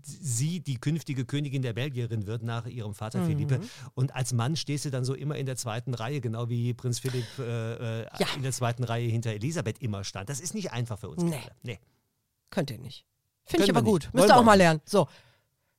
sie 0.03 0.61
die 0.61 0.77
künftige 0.77 1.25
Königin 1.25 1.63
der 1.63 1.73
Belgierin 1.73 2.27
wird 2.27 2.43
nach 2.43 2.67
ihrem 2.67 2.95
Vater 2.95 3.21
Mhm. 3.21 3.27
Philippe 3.27 3.61
und 3.95 4.15
als 4.15 4.33
Mann 4.33 4.57
stehst 4.57 4.85
du 4.85 4.91
dann 4.91 5.05
so 5.05 5.15
immer 5.15 5.37
in 5.37 5.47
der 5.47 5.57
zweiten 5.57 5.95
Reihe, 5.95 6.21
genau 6.21 6.49
wie 6.49 6.73
Prinz 6.75 6.99
Philipp 7.01 7.27
äh, 7.39 8.03
äh, 8.03 8.07
Ja. 8.19 8.27
in 8.37 8.43
der 8.43 8.53
zweiten 8.53 8.85
Reihe 8.85 9.09
hinter 9.09 9.31
Elisabeth 9.31 9.81
immer 9.83 10.05
stand. 10.05 10.29
Das 10.29 10.41
ist 10.41 10.55
nicht 10.55 10.73
einfach 10.73 10.99
für 10.99 11.09
uns. 11.09 11.23
Nee. 11.23 11.41
Nee. 11.63 11.79
Könnt 12.51 12.71
ihr 12.71 12.79
nicht. 12.79 13.05
Finde 13.45 13.65
ich 13.65 13.71
aber 13.71 13.83
gut. 13.83 14.03
nicht. 14.05 14.15
Müsst 14.15 14.29
ihr 14.29 14.37
auch 14.37 14.45
mal 14.45 14.55
lernen. 14.55 14.81
So. 14.85 15.09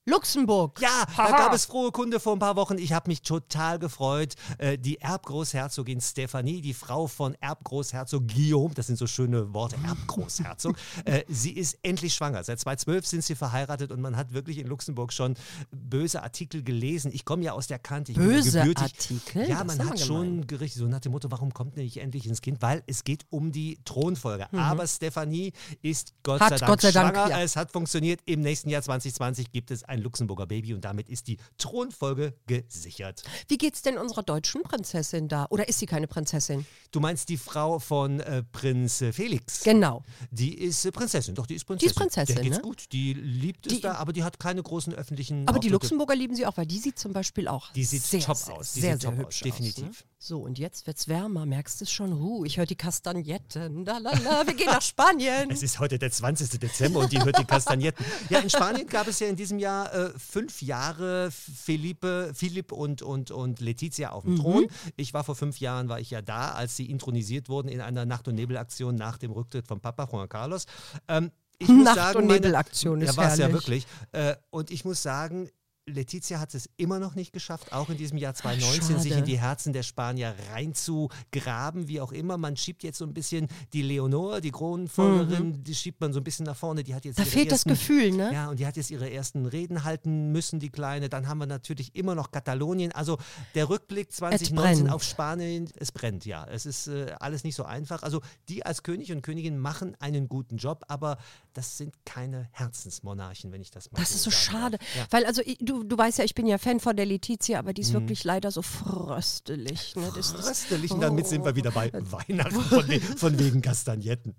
Luxemburg. 0.08 0.80
Ja, 0.82 1.06
da 1.06 1.18
Haha. 1.18 1.38
gab 1.38 1.54
es 1.54 1.66
frohe 1.66 1.92
Kunde 1.92 2.20
vor 2.20 2.34
ein 2.34 2.40
paar 2.40 2.56
Wochen. 2.56 2.78
Ich 2.78 2.94
habe 2.94 3.10
mich 3.10 3.22
total 3.22 3.78
gefreut. 3.78 4.36
Äh, 4.58 4.78
die 4.78 5.00
Erbgroßherzogin 5.02 6.00
Stephanie, 6.02 6.62
die 6.62 6.74
Frau 6.74 7.08
von 7.08 7.36
Erbgroßherzog 7.42 8.28
Guillaume, 8.28 8.74
das 8.74 8.88
sind 8.88 8.98
so 8.98 9.06
schöne 9.08 9.54
Worte, 9.54 9.76
Erbgroßherzog, 9.86 10.78
äh, 11.06 11.24
sie 11.28 11.52
ist 11.52 11.78
endlich 11.84 12.14
schwanger. 12.14 12.44
Seit 12.44 12.60
2012 12.60 13.06
sind 13.06 13.24
sie 13.24 13.36
verheiratet 13.36 13.92
und 13.92 14.02
man 14.02 14.16
hat 14.16 14.34
wirklich 14.34 14.58
in 14.58 14.68
Luxemburg 14.68 15.12
schon 15.12 15.36
böse 15.72 16.24
Artikel 16.24 16.64
gelesen. 16.64 17.12
Ich 17.14 17.26
komme 17.26 17.44
ja 17.44 17.52
aus 17.52 17.68
der 17.68 17.80
Kante. 17.80 18.14
Ich 18.14 18.18
Böse 18.18 18.62
Artikel? 18.62 19.48
Ja, 19.50 19.64
man 19.64 19.88
hat 19.90 20.00
schon 20.00 20.48
gerichtet, 20.48 20.80
so 20.80 20.88
nach 20.88 21.00
dem 21.02 21.12
Motto, 21.12 21.30
warum 21.32 21.54
kommt 21.54 21.76
nicht 21.78 21.98
endlich 21.98 22.26
ins 22.28 22.42
Kind? 22.42 22.62
Weil 22.62 22.82
es 22.88 23.04
geht 23.04 23.26
um 23.30 23.52
die 23.52 23.80
Thronfolge. 23.84 24.52
Aber 24.54 24.88
Stephanie 24.88 25.54
ist 25.82 26.14
Gott 26.24 26.38
Mhm. 26.38 26.46
Hat 26.46 26.50
sei 26.50 26.58
Dank 26.60 26.72
Gott 26.72 26.82
sei 26.82 26.92
Dank, 26.92 27.16
schwanger. 27.16 27.30
ja. 27.32 27.42
Es 27.42 27.56
hat 27.56 27.72
funktioniert. 27.72 28.22
Im 28.26 28.42
nächsten 28.42 28.70
Jahr 28.70 28.82
2020 28.82 29.52
gibt 29.52 29.72
es 29.72 29.84
ein 29.84 29.97
Luxemburger 30.02 30.46
Baby 30.46 30.74
und 30.74 30.82
damit 30.86 31.10
ist 31.10 31.28
die 31.28 31.38
Thronfolge 31.58 32.34
gesichert. 32.48 33.24
Wie 33.48 33.58
geht's 33.58 33.82
denn 33.82 33.98
unserer 33.98 34.24
deutschen 34.24 34.64
Prinzessin 34.64 35.28
da? 35.28 35.48
Oder 35.50 35.68
ist 35.68 35.80
sie 35.80 35.86
keine 35.86 36.08
Prinzessin? 36.08 36.66
Du 36.92 37.00
meinst 37.00 37.30
die 37.30 37.38
Frau 37.38 37.80
von 37.80 38.20
äh, 38.20 38.44
Prinz 38.44 39.02
äh, 39.02 39.12
Felix? 39.14 39.64
Genau. 39.64 40.04
Die 40.32 40.54
ist 40.58 40.86
äh, 40.86 40.92
Prinzessin, 40.92 41.36
doch, 41.36 41.46
die 41.46 41.56
ist 41.56 41.66
Prinzessin. 41.66 41.88
Die 41.88 41.92
ist 41.92 41.96
Prinzessin, 42.00 42.36
Der 42.36 42.44
geht's 42.44 42.58
ne? 42.58 42.62
gut, 42.64 42.92
die 42.92 43.14
liebt 43.14 43.68
es 43.68 43.74
Die- 43.74 43.82
da, 43.82 43.96
aber 43.96 44.14
die 44.14 44.24
hat 44.24 44.40
keine 44.40 44.64
großen 44.64 44.94
öffentlichen 44.94 45.48
Aber 45.48 45.60
die 45.60 45.68
Auftritte. 45.68 45.74
Luxemburger 45.74 46.16
lieben 46.16 46.36
sie 46.36 46.46
auch, 46.46 46.58
weil 46.58 46.66
die 46.66 46.80
sieht 46.80 46.98
zum 47.00 47.14
Beispiel 47.14 47.48
auch 47.48 47.72
Die 47.74 47.84
sieht 47.84 48.04
sehr, 48.04 48.22
top 48.22 48.38
aus. 48.50 48.74
Die 48.74 48.82
sehr, 48.82 48.94
sieht 48.94 49.02
sehr 49.02 49.12
top 49.12 49.20
hübsch 49.20 49.38
aus, 49.38 49.44
definitiv. 49.44 49.84
Aus, 49.90 49.96
ne? 50.00 50.08
So, 50.20 50.40
und 50.40 50.58
jetzt 50.58 50.88
wird's 50.88 51.08
wärmer, 51.08 51.46
merkst 51.46 51.80
du 51.80 51.84
es 51.86 51.92
schon? 51.92 52.12
Uh, 52.14 52.44
ich 52.44 52.58
höre 52.58 52.66
die 52.66 52.76
Kastagnetten. 52.76 53.86
Da, 53.86 53.98
la, 54.00 54.12
la, 54.18 54.48
wir 54.48 54.54
gehen 54.56 54.66
nach 54.68 54.82
Spanien. 54.82 55.52
Es 55.52 55.62
ist 55.64 55.80
heute 55.80 56.00
der 56.00 56.12
20. 56.12 56.60
Dezember 56.60 57.02
und 57.02 57.12
die 57.12 57.22
hört 57.22 57.38
die 57.38 57.46
Kastagnetten. 57.46 58.04
Ja, 58.30 58.40
in 58.40 58.50
Spanien 58.50 58.88
gab 58.88 59.08
es 59.08 59.20
ja 59.20 59.28
in 59.28 59.36
diesem 59.36 59.60
Jahr 59.60 59.87
äh, 59.94 60.10
fünf 60.18 60.62
Jahre 60.62 61.30
Felipe, 61.32 62.32
Philipp 62.34 62.72
und, 62.72 63.02
und, 63.02 63.32
und 63.32 63.60
Letizia 63.60 64.12
auf 64.12 64.24
dem 64.24 64.34
Mhm. 64.34 64.38
Thron. 64.42 64.68
Ich 64.96 65.14
war 65.14 65.24
vor 65.24 65.36
fünf 65.36 65.60
Jahren, 65.60 65.90
war 65.90 66.00
ich 66.00 66.10
ja 66.12 66.22
da, 66.22 66.52
als 66.52 66.76
sie 66.76 66.86
intronisiert 66.90 67.50
wurden 67.50 67.68
in 67.70 67.82
einer 67.82 68.06
Nacht- 68.06 68.28
und 68.28 68.36
Nebelaktion 68.36 68.96
nach 68.96 69.18
dem 69.18 69.32
Rücktritt 69.32 69.68
von 69.68 69.80
Papa 69.80 70.08
Juan 70.12 70.30
Carlos. 70.30 70.66
Ähm, 71.08 71.32
ich 71.60 71.68
muss 71.70 71.86
Nacht- 71.86 71.96
sagen, 71.96 72.20
und 72.20 72.28
Nebelaktion 72.28 73.02
ist 73.02 73.16
Ja, 73.16 73.18
war 73.24 73.32
es 73.34 73.40
ja 73.40 73.52
wirklich. 73.52 73.86
Äh, 74.12 74.36
und 74.50 74.72
ich 74.72 74.86
muss 74.86 75.02
sagen, 75.02 75.50
Letizia 75.88 76.40
hat 76.40 76.54
es 76.54 76.70
immer 76.78 77.00
noch 77.00 77.16
nicht 77.16 77.32
geschafft, 77.32 77.72
auch 77.72 77.90
in 77.90 77.98
diesem 77.98 78.18
Jahr 78.18 78.34
2019 78.34 79.00
sich 79.00 79.12
schade. 79.12 79.20
in 79.20 79.26
die 79.26 79.40
Herzen 79.40 79.72
der 79.74 79.84
Spanier 79.84 80.36
reinzugraben, 80.52 81.88
wie 81.88 82.02
auch 82.02 82.12
immer. 82.12 82.38
Man 82.38 82.58
schiebt 82.58 82.84
jetzt 82.84 82.98
so 82.98 83.06
ein 83.06 83.14
bisschen 83.14 83.48
die 83.74 83.82
Leonor, 83.82 84.42
die 84.42 84.52
Kronenfolgerin, 84.52 85.64
die 85.64 85.76
schiebt 85.76 86.02
man 86.02 86.12
so 86.12 86.20
ein 86.20 86.24
bisschen 86.24 86.46
nach 86.46 86.58
vorne. 86.58 86.84
Die 86.84 86.94
hat 86.94 87.06
jetzt 87.06 87.18
Mhm. 87.18 87.24
Da 87.24 87.30
fehlt 87.30 87.52
das 87.52 87.60
ersten, 87.66 87.70
Gefühl, 87.70 88.12
ne? 88.12 88.32
Ja, 88.34 88.50
und 88.50 88.60
die 88.60 88.68
hat 88.68 88.76
jetzt 88.76 88.92
ihre 88.92 89.10
ersten 89.10 89.46
Reden 89.46 89.84
halten 89.84 90.32
müssen, 90.32 90.60
die 90.60 90.70
Kleine. 90.70 91.10
Dann 91.10 91.28
haben 91.28 91.38
wir 91.40 91.48
natürlich 91.48 91.96
immer 91.96 92.16
noch 92.16 92.32
Katalonien. 92.32 92.92
Also 92.92 93.18
der 93.56 93.70
Rückblick 93.70 94.12
2019 94.12 94.56
brennt. 94.56 94.94
auf 94.94 95.04
Spanien, 95.04 95.70
es 95.78 95.92
brennt, 95.92 96.26
ja. 96.26 96.46
Es 96.46 96.66
ist 96.66 96.88
äh, 96.88 97.14
alles 97.20 97.44
nicht 97.44 97.56
so 97.56 97.64
einfach. 97.64 98.04
Also 98.04 98.22
die 98.50 98.66
als 98.66 98.84
König 98.84 99.12
und 99.12 99.22
Königin 99.22 99.58
machen 99.58 99.96
einen 100.00 100.28
guten 100.28 100.58
Job, 100.58 100.84
aber 100.90 101.18
das 101.58 101.76
sind 101.78 101.94
keine 102.06 102.48
Herzensmonarchen, 102.52 103.52
wenn 103.52 103.62
ich 103.62 103.72
das 103.72 103.92
mal 103.92 103.98
Das 104.00 104.12
ist 104.12 104.22
so 104.24 104.30
schade. 104.32 104.78
Ja. 104.96 105.04
Mhm. 105.04 105.08
weil 105.10 105.26
also 105.26 105.42
ich- 105.44 105.58
du, 105.60 105.84
du 105.84 105.98
weißt 105.98 106.20
ja, 106.20 106.24
ich 106.24 106.36
bin 106.36 106.46
ja 106.46 106.58
Fan 106.60 106.80
von 106.80 106.96
der 106.96 107.06
Letizia, 107.08 107.58
aber 107.58 107.74
die 107.74 107.82
ist 107.82 107.94
wirklich 107.94 108.24
leider 108.24 108.52
so 108.52 108.62
fröstelig. 108.62 109.96
Ne? 109.96 110.12
Das, 110.16 110.34
das, 110.34 110.48
Röstelig, 110.48 110.92
und 110.92 111.02
damit 111.02 111.28
sind 111.28 111.44
wir 111.44 111.56
wieder 111.56 111.72
bei 111.72 111.92
Weihnachten 111.94 112.62
von, 112.62 112.88
we 112.88 113.00
von 113.02 113.40
wegen 113.40 113.62
Kastagnetten. 113.62 114.36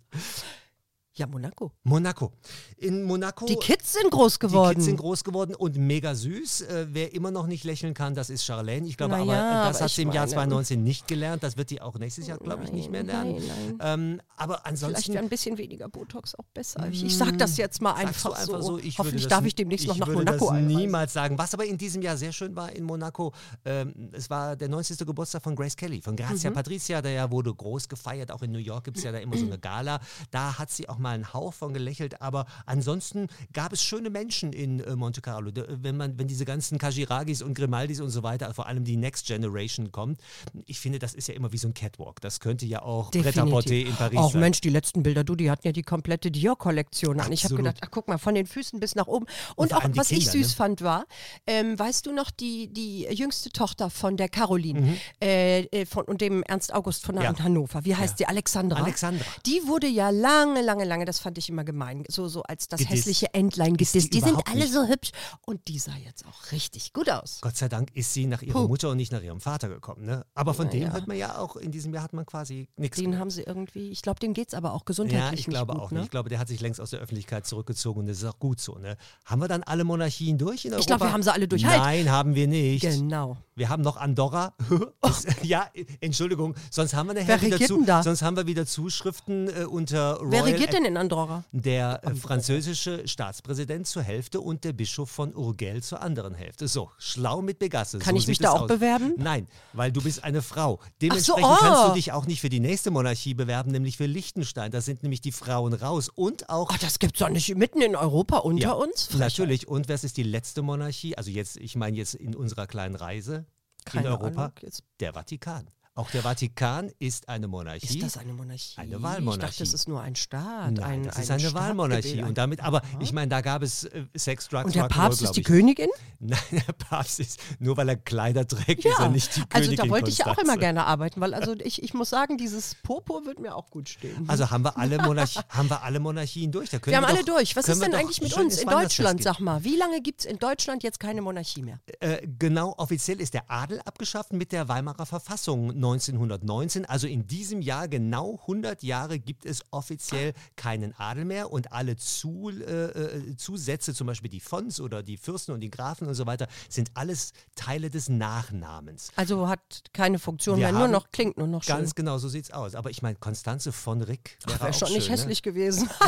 Ja, 1.18 1.26
Monaco. 1.26 1.72
Monaco. 1.84 2.32
In 2.76 3.02
Monaco. 3.02 3.46
Die 3.46 3.56
Kids 3.56 3.92
sind 3.94 4.10
groß 4.10 4.38
geworden. 4.38 4.70
Die 4.70 4.74
Kids 4.76 4.84
sind 4.86 4.96
groß 4.96 5.24
geworden 5.24 5.54
und 5.54 5.76
mega 5.76 6.14
süß. 6.14 6.62
Äh, 6.62 6.86
wer 6.90 7.12
immer 7.14 7.30
noch 7.30 7.46
nicht 7.46 7.64
lächeln 7.64 7.94
kann, 7.94 8.14
das 8.14 8.30
ist 8.30 8.44
Charlene. 8.44 8.86
Ich 8.86 8.96
glaube 8.96 9.14
Na 9.16 9.22
aber, 9.22 9.32
äh, 9.32 9.68
das 9.68 9.76
aber 9.76 9.84
hat 9.84 9.90
sie 9.90 10.02
im 10.02 10.12
Jahr 10.12 10.24
meine- 10.26 10.32
2019 10.32 10.82
nicht 10.84 11.08
gelernt. 11.08 11.42
Das 11.42 11.56
wird 11.56 11.70
die 11.70 11.82
auch 11.82 11.98
nächstes 11.98 12.26
Jahr, 12.26 12.38
glaube 12.38 12.64
ich, 12.64 12.72
nicht 12.72 12.90
mehr 12.90 13.02
Nein, 13.04 13.36
lernen. 13.36 13.76
nein, 13.78 14.00
Ähm, 14.00 14.20
aber 14.36 14.54
Vielleicht 14.54 14.66
ansonsten. 14.66 15.12
wäre 15.14 15.22
ein 15.24 15.28
bisschen 15.28 15.58
weniger 15.58 15.88
Botox 15.88 16.34
auch 16.36 16.44
besser. 16.54 16.88
Ich, 16.90 17.04
ich 17.04 17.16
sag 17.16 17.36
das 17.38 17.56
jetzt 17.56 17.82
mal 17.82 17.92
du 17.94 17.98
einfach, 18.06 18.36
so. 18.36 18.78
Ich 18.78 18.98
Hoffentlich 18.98 19.24
das, 19.24 19.30
darf 19.30 19.44
ich 19.44 19.54
demnächst 19.54 19.86
noch 19.86 19.94
ich 19.94 20.00
nach 20.00 20.06
würde 20.08 20.24
Monaco 20.24 20.52
das 20.52 20.62
niemals 20.62 21.12
sagen. 21.12 21.36
Was 21.38 21.52
aber 21.54 21.64
in 21.66 21.76
diesem 21.78 22.02
Jahr 22.02 22.16
sehr 22.16 22.32
schön 22.32 22.54
war 22.54 22.70
in 22.72 22.84
Monaco, 22.84 23.32
ähm, 23.64 24.10
es 24.12 24.30
war 24.30 24.56
der 24.56 24.68
90. 24.68 24.98
Geburtstag 25.06 25.42
von 25.42 25.56
Grace 25.56 25.76
Kelly, 25.76 26.00
von 26.00 26.12
Mhm. 26.14 26.18
Grazia 26.18 26.50
Patricia, 26.50 27.02
der 27.02 27.12
ja 27.12 27.30
wurde 27.30 27.54
groß 27.54 27.88
gefeiert. 27.88 28.30
Auch 28.30 28.42
in 28.42 28.52
New 28.52 28.58
York 28.58 28.84
gibt 28.84 28.98
es 28.98 29.04
ja 29.04 29.12
da 29.12 29.18
immer 29.18 29.36
so 29.36 29.46
eine 29.46 29.58
Gala. 29.58 30.00
Da 30.30 30.58
hat 30.58 30.70
sie 30.70 30.88
auch 30.88 30.98
mal 30.98 31.07
einen 31.10 31.32
Hauch 31.32 31.54
von 31.54 31.72
gelächelt. 31.72 32.20
Aber 32.22 32.46
ansonsten 32.66 33.28
gab 33.52 33.72
es 33.72 33.82
schöne 33.82 34.10
Menschen 34.10 34.52
in 34.52 34.80
äh, 34.80 34.96
Monte 34.96 35.20
Carlo. 35.20 35.50
Wenn, 35.54 35.96
man, 35.96 36.18
wenn 36.18 36.28
diese 36.28 36.44
ganzen 36.44 36.78
Kajiragis 36.78 37.42
und 37.42 37.54
Grimaldis 37.54 38.00
und 38.00 38.10
so 38.10 38.22
weiter, 38.22 38.52
vor 38.54 38.66
allem 38.66 38.84
die 38.84 38.96
Next 38.96 39.26
Generation 39.26 39.92
kommt, 39.92 40.20
ich 40.66 40.80
finde, 40.80 40.98
das 40.98 41.14
ist 41.14 41.28
ja 41.28 41.34
immer 41.34 41.52
wie 41.52 41.58
so 41.58 41.68
ein 41.68 41.74
Catwalk. 41.74 42.20
Das 42.20 42.40
könnte 42.40 42.66
ja 42.66 42.82
auch 42.82 43.10
Pret-à-Porter 43.10 43.74
in 43.74 43.94
Paris 43.94 44.18
Auch. 44.18 44.34
Mensch, 44.34 44.60
die 44.60 44.70
letzten 44.70 45.02
Bilder, 45.02 45.24
du, 45.24 45.34
die 45.34 45.50
hatten 45.50 45.66
ja 45.66 45.72
die 45.72 45.82
komplette 45.82 46.30
Dior-Kollektion 46.30 47.20
an. 47.20 47.32
Ich 47.32 47.44
habe 47.44 47.54
gedacht, 47.56 47.78
ach 47.80 47.88
guck 47.90 48.08
mal, 48.08 48.18
von 48.18 48.34
den 48.34 48.46
Füßen 48.46 48.80
bis 48.80 48.94
nach 48.94 49.06
oben. 49.06 49.26
Und, 49.56 49.70
vor 49.70 49.78
auch, 49.78 49.88
die 49.88 49.96
was 49.96 50.10
ich 50.10 50.18
Kinder, 50.20 50.32
süß 50.32 50.48
ne? 50.48 50.54
fand, 50.56 50.82
war, 50.82 51.06
ähm, 51.46 51.78
weißt 51.78 52.06
du 52.06 52.12
noch, 52.12 52.30
die, 52.30 52.68
die 52.72 53.02
jüngste 53.10 53.50
Tochter 53.50 53.90
von 53.90 54.16
der 54.16 54.28
Caroline 54.28 54.78
Mhm. 54.78 54.96
äh, 55.22 55.60
äh, 55.62 55.86
von, 55.86 56.04
und 56.04 56.20
dem 56.20 56.42
Ernst 56.42 56.72
August 56.74 57.04
von 57.04 57.16
Ja. 57.16 57.34
Hannover, 57.38 57.84
wie 57.84 57.94
heißt 57.94 58.18
sie? 58.18 58.26
Alexandra. 58.26 58.82
Alexandra. 58.82 59.24
Die 59.46 59.60
wurde 59.66 59.86
ja 59.86 60.10
lange, 60.10 60.62
lange, 60.62 60.84
lange, 60.84 60.97
das 61.06 61.18
fand 61.18 61.38
ich 61.38 61.48
immer 61.48 61.64
gemein, 61.64 62.04
so, 62.08 62.28
so 62.28 62.42
als 62.42 62.68
das 62.68 62.80
Gedisst. 62.80 62.98
hässliche 62.98 63.34
Entlein 63.34 63.74
Ist 63.76 63.94
die 63.94 63.98
gedisst. 64.00 64.14
Die, 64.14 64.20
sind 64.20 64.46
alle 64.46 64.60
nicht. 64.60 64.72
so 64.72 64.86
hübsch. 64.86 65.10
Und 65.46 65.66
die 65.68 65.78
sah 65.78 65.96
jetzt 65.96 66.24
auch 66.26 66.52
richtig 66.52 66.92
gut 66.92 67.10
aus. 67.10 67.38
Gott 67.40 67.56
sei 67.56 67.68
Dank 67.68 67.90
ist 67.94 68.12
sie 68.14 68.26
nach 68.26 68.42
ihrer 68.42 68.62
Puh. 68.62 68.68
Mutter 68.68 68.90
und 68.90 68.96
nicht 68.96 69.12
nach 69.12 69.22
ihrem 69.22 69.40
Vater 69.40 69.68
gekommen. 69.68 70.04
Ne? 70.04 70.24
Aber 70.34 70.54
von 70.54 70.66
Na 70.66 70.72
dem 70.72 70.82
ja. 70.82 70.92
hört 70.92 71.06
man 71.06 71.16
ja 71.16 71.38
auch, 71.38 71.56
in 71.56 71.70
diesem 71.70 71.92
Jahr 71.94 72.02
hat 72.02 72.12
man 72.12 72.26
quasi 72.26 72.68
nichts. 72.76 72.96
Den 72.98 73.18
haben 73.18 73.30
sie 73.30 73.42
irgendwie, 73.42 73.90
ich 73.90 74.02
glaube, 74.02 74.20
dem 74.20 74.34
geht 74.34 74.48
es 74.48 74.54
aber 74.54 74.72
auch 74.72 74.84
gesundheitlich 74.84 75.20
Ja, 75.22 75.32
ich 75.32 75.46
nicht 75.46 75.54
glaube 75.54 75.72
gut, 75.74 75.82
auch 75.82 75.90
ne? 75.90 75.98
nicht. 75.98 76.06
Ich 76.06 76.10
glaube, 76.10 76.28
der 76.28 76.38
hat 76.38 76.48
sich 76.48 76.60
längst 76.60 76.80
aus 76.80 76.90
der 76.90 77.00
Öffentlichkeit 77.00 77.46
zurückgezogen 77.46 78.00
und 78.00 78.06
das 78.06 78.18
ist 78.18 78.24
auch 78.24 78.38
gut 78.38 78.60
so. 78.60 78.76
Ne? 78.78 78.96
Haben 79.24 79.40
wir 79.40 79.48
dann 79.48 79.62
alle 79.62 79.84
Monarchien 79.84 80.38
durch 80.38 80.64
in 80.64 80.72
Europa? 80.72 80.80
Ich 80.80 80.86
glaube, 80.86 81.04
wir 81.04 81.12
haben 81.12 81.22
sie 81.22 81.32
alle 81.32 81.48
durch. 81.48 81.64
Halt! 81.64 81.78
Nein, 81.78 82.10
haben 82.10 82.34
wir 82.34 82.46
nicht. 82.46 82.82
Genau. 82.82 83.36
Wir 83.54 83.68
haben 83.68 83.82
noch 83.82 83.96
Andorra. 83.96 84.54
Das, 85.00 85.24
ja, 85.42 85.66
Entschuldigung, 86.00 86.54
sonst 86.70 86.92
haben 86.94 87.06
wir 87.08 87.14
nachher 87.14 87.28
Wer 87.28 87.42
wieder, 87.42 87.54
regiert 87.54 87.68
zu, 87.68 87.76
denn 87.76 87.86
da? 87.86 88.02
sonst 88.02 88.20
haben 88.22 88.36
wir 88.36 88.46
wieder 88.46 88.66
Zuschriften 88.66 89.48
äh, 89.48 89.64
unter 89.64 90.16
Royal 90.18 90.30
Wer 90.32 90.44
regiert 90.46 90.72
denn 90.84 90.92
in 90.92 90.96
Andorra? 90.96 91.44
der 91.52 92.00
äh, 92.04 92.14
französische 92.14 93.06
Staatspräsident 93.06 93.86
zur 93.86 94.02
Hälfte 94.02 94.40
und 94.40 94.64
der 94.64 94.72
Bischof 94.72 95.10
von 95.10 95.34
Urgell 95.34 95.82
zur 95.82 96.00
anderen 96.02 96.34
Hälfte. 96.34 96.68
So, 96.68 96.90
schlau 96.98 97.42
mit 97.42 97.58
Begasse. 97.58 97.98
Kann 97.98 98.14
so 98.14 98.18
ich 98.20 98.26
mich 98.26 98.38
da 98.38 98.48
es 98.48 98.54
auch 98.54 98.62
aus. 98.62 98.68
bewerben? 98.68 99.14
Nein, 99.16 99.46
weil 99.72 99.92
du 99.92 100.02
bist 100.02 100.24
eine 100.24 100.42
Frau. 100.42 100.76
so, 100.82 100.90
Dementsprechend 101.02 101.44
oh. 101.50 101.56
kannst 101.58 101.88
du 101.88 101.94
dich 101.94 102.12
auch 102.12 102.26
nicht 102.26 102.40
für 102.40 102.48
die 102.48 102.60
nächste 102.60 102.90
Monarchie 102.90 103.34
bewerben, 103.34 103.70
nämlich 103.70 103.96
für 103.96 104.06
Liechtenstein. 104.06 104.70
Da 104.70 104.80
sind 104.80 105.02
nämlich 105.02 105.20
die 105.20 105.32
Frauen 105.32 105.72
raus 105.74 106.08
und 106.08 106.48
auch 106.50 106.70
Ach, 106.72 106.78
das 106.78 106.98
gibt's 106.98 107.18
doch 107.18 107.28
nicht 107.28 107.54
mitten 107.56 107.80
in 107.82 107.96
Europa 107.96 108.38
unter 108.38 108.62
ja, 108.62 108.72
uns? 108.72 109.04
Frechheit. 109.06 109.18
Natürlich. 109.20 109.68
Und 109.68 109.88
was 109.88 110.04
ist 110.04 110.16
die 110.16 110.22
letzte 110.22 110.62
Monarchie? 110.62 111.16
Also 111.16 111.30
jetzt, 111.30 111.56
ich 111.56 111.76
meine 111.76 111.96
jetzt 111.96 112.14
in 112.14 112.34
unserer 112.34 112.66
kleinen 112.66 112.94
Reise 112.94 113.46
Keine 113.84 114.06
in 114.06 114.12
Europa, 114.12 114.42
Ahnung, 114.44 114.52
jetzt- 114.62 114.82
der 115.00 115.12
Vatikan. 115.14 115.68
Auch 115.98 116.12
der 116.12 116.22
Vatikan 116.22 116.92
ist 117.00 117.28
eine 117.28 117.48
Monarchie. 117.48 117.98
Ist 117.98 118.02
das 118.04 118.18
eine 118.18 118.32
Monarchie? 118.32 118.78
Eine 118.78 119.02
Wahlmonarchie. 119.02 119.46
Ich 119.46 119.50
dachte, 119.50 119.64
das 119.64 119.74
ist 119.74 119.88
nur 119.88 120.00
ein 120.00 120.14
Staat. 120.14 120.74
Nein, 120.74 120.84
ein, 120.84 121.02
das 121.02 121.18
ist 121.18 121.28
ein 121.28 121.40
eine 121.40 121.50
Staat 121.50 121.54
Wahlmonarchie. 121.60 122.10
gewählt. 122.10 122.28
Und 122.28 122.38
damit, 122.38 122.62
aber 122.62 122.82
ich 123.00 123.12
meine, 123.12 123.30
da 123.30 123.40
gab 123.40 123.62
es 123.62 123.82
äh, 123.82 124.04
Sex, 124.14 124.48
Drugs, 124.48 124.66
Und 124.66 124.76
der 124.76 124.84
Rock'n'Roll, 124.84 124.88
Papst 124.90 125.18
glaub 125.18 125.30
ist 125.30 125.36
die. 125.36 125.42
Königin? 125.42 125.88
Nein, 126.20 126.38
der 126.52 126.72
Papst 126.74 127.18
ist, 127.18 127.40
nur 127.58 127.76
weil 127.76 127.88
er 127.88 127.96
Kleider 127.96 128.46
trägt, 128.46 128.84
ist 128.84 128.96
er 128.96 129.08
nicht 129.08 129.34
die 129.34 129.40
also 129.40 129.48
Königin 129.70 129.76
da 129.76 129.88
wollte 129.88 130.10
ich 130.10 130.18
ja 130.18 130.26
auch 130.26 130.36
Konstanze. 130.36 130.52
immer 130.52 130.60
gerne 130.60 130.86
arbeiten, 130.86 131.20
weil 131.20 131.34
also 131.34 131.54
ich, 131.54 131.82
ich 131.82 131.94
muss 131.94 132.10
sagen, 132.10 132.38
dieses 132.38 132.76
Popo 132.76 133.26
wird 133.26 133.40
mir 133.40 133.56
auch 133.56 133.68
gut 133.68 133.88
stehen. 133.88 134.24
Also 134.28 134.50
haben 134.50 134.64
wir 134.64 134.78
alle, 134.78 134.98
Monarch 134.98 135.34
haben 135.48 135.68
wir 135.68 135.82
alle 135.82 135.98
Monarchien 135.98 136.52
durch. 136.52 136.70
Wir 136.70 136.96
haben 136.96 137.06
alle 137.06 137.24
doch, 137.24 137.34
durch. 137.34 137.56
Was 137.56 137.68
ist 137.68 137.82
denn 137.82 137.94
eigentlich 137.94 138.22
mit 138.22 138.34
uns 138.34 138.58
in 138.58 138.68
Deutschland? 138.68 139.20
Sag 139.20 139.40
mal, 139.40 139.64
wie 139.64 139.74
lange 139.74 140.00
gibt 140.00 140.20
es 140.20 140.26
in 140.26 140.38
Deutschland 140.38 140.84
jetzt 140.84 141.00
keine 141.00 141.22
Monarchie 141.22 141.62
mehr? 141.62 141.80
Äh, 141.98 142.24
genau, 142.38 142.72
offiziell 142.76 143.20
ist 143.20 143.34
der 143.34 143.50
Adel 143.50 143.80
abgeschafft 143.84 144.32
mit 144.32 144.52
der 144.52 144.68
Weimarer 144.68 145.04
Verfassung 145.04 145.76
1919. 145.92 146.86
Also 146.86 147.06
in 147.06 147.26
diesem 147.26 147.62
Jahr, 147.62 147.88
genau 147.88 148.38
100 148.42 148.82
Jahre, 148.82 149.18
gibt 149.18 149.44
es 149.44 149.62
offiziell 149.70 150.32
keinen 150.56 150.94
Adel 150.98 151.24
mehr 151.24 151.52
und 151.52 151.72
alle 151.72 151.96
Zu, 151.96 152.50
äh, 152.50 152.62
äh, 152.62 153.36
Zusätze, 153.36 153.94
zum 153.94 154.06
Beispiel 154.06 154.30
die 154.30 154.40
Fonds 154.40 154.80
oder 154.80 155.02
die 155.02 155.16
Fürsten 155.16 155.52
und 155.52 155.60
die 155.60 155.70
Grafen 155.70 156.06
und 156.06 156.14
so 156.14 156.26
weiter, 156.26 156.48
sind 156.68 156.90
alles 156.94 157.32
Teile 157.54 157.90
des 157.90 158.08
Nachnamens. 158.08 159.10
Also 159.16 159.48
hat 159.48 159.82
keine 159.92 160.18
Funktion 160.18 160.58
Wir 160.58 160.70
mehr, 160.70 160.78
nur 160.78 160.88
noch 160.88 161.10
klingt 161.10 161.38
nur 161.38 161.46
noch 161.46 161.62
schön. 161.62 161.76
Ganz 161.76 161.94
genau, 161.94 162.18
so 162.18 162.28
sieht's 162.28 162.50
aus. 162.50 162.74
Aber 162.74 162.90
ich 162.90 163.02
meine, 163.02 163.16
Konstanze 163.16 163.72
von 163.72 164.02
Rick 164.02 164.38
wäre 164.46 164.60
Wäre 164.60 164.70
auch 164.70 164.74
schon 164.74 164.92
nicht 164.92 165.04
schön, 165.04 165.14
ne? 165.14 165.20
hässlich 165.20 165.42
gewesen. 165.42 165.88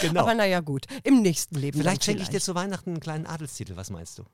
Genau. 0.00 0.22
Aber 0.22 0.34
naja, 0.34 0.60
gut. 0.60 0.86
Im 1.02 1.22
nächsten 1.22 1.56
Leben. 1.56 1.78
Vielleicht 1.78 2.04
schenke 2.04 2.22
ich 2.22 2.28
dir 2.28 2.40
zu 2.40 2.54
Weihnachten 2.54 2.90
einen 2.90 3.00
kleinen 3.00 3.26
Adelstitel. 3.26 3.76
Was 3.76 3.90
meinst 3.90 4.18
du? 4.18 4.24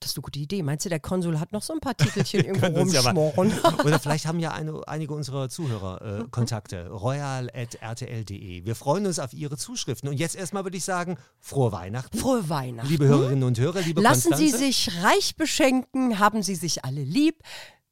Das 0.00 0.10
ist 0.10 0.16
eine 0.16 0.22
gute 0.22 0.38
Idee. 0.38 0.62
Meinst 0.62 0.84
du, 0.84 0.88
der 0.88 1.00
Konsul 1.00 1.38
hat 1.40 1.52
noch 1.52 1.62
so 1.62 1.72
ein 1.72 1.80
paar 1.80 1.96
Titelchen 1.96 2.44
irgendwo 2.44 2.80
uns 2.80 2.92
ja 2.92 3.00
rumschmoren? 3.00 3.52
Oder 3.84 3.98
vielleicht 3.98 4.26
haben 4.26 4.38
ja 4.40 4.52
eine, 4.52 4.86
einige 4.86 5.14
unserer 5.14 5.48
Zuhörer 5.48 6.20
äh, 6.20 6.24
Kontakte. 6.30 6.88
royal.rtl.de. 6.88 8.64
Wir 8.64 8.74
freuen 8.74 9.06
uns 9.06 9.18
auf 9.18 9.32
Ihre 9.32 9.56
Zuschriften. 9.56 10.08
Und 10.08 10.16
jetzt 10.16 10.36
erstmal 10.36 10.64
würde 10.64 10.76
ich 10.76 10.84
sagen, 10.84 11.16
frohe 11.40 11.72
Weihnachten. 11.72 12.16
Frohe 12.18 12.48
Weihnachten. 12.48 12.88
Liebe 12.88 13.06
Hörerinnen 13.06 13.44
und 13.44 13.58
Hörer, 13.58 13.80
liebe 13.80 14.00
Lassen 14.00 14.34
Sie 14.36 14.50
Konstanze. 14.50 14.58
sich 14.58 15.02
reich 15.02 15.36
beschenken, 15.36 16.18
haben 16.18 16.42
Sie 16.42 16.54
sich 16.54 16.84
alle 16.84 17.02
lieb. 17.02 17.42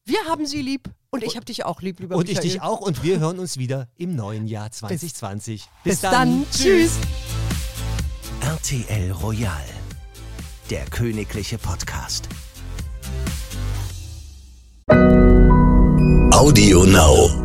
Wir 0.05 0.19
haben 0.29 0.47
Sie 0.47 0.61
lieb 0.61 0.91
und 1.11 1.23
ich 1.25 1.37
habe 1.37 1.47
dich 1.47 1.65
auch 1.65 1.81
lieb, 1.81 1.99
lieber 2.01 2.17
und 2.17 2.29
ich 2.29 2.37
Michael. 2.37 2.51
dich 2.51 2.61
auch. 2.63 2.81
Und 2.81 3.03
wir 3.03 3.21
hören 3.21 3.39
uns 3.39 3.57
wieder 3.57 3.89
im 3.97 4.15
neuen 4.15 4.47
Jahr 4.47 4.71
2020. 4.71 5.67
Bis 5.83 6.01
dann. 6.01 6.45
Tschüss. 6.51 6.93
RTL 8.41 9.13
Royal, 9.13 9.65
der 10.71 10.85
königliche 10.91 11.59
Podcast. 11.59 12.29
Audio 16.33 16.85
Now. 16.85 17.44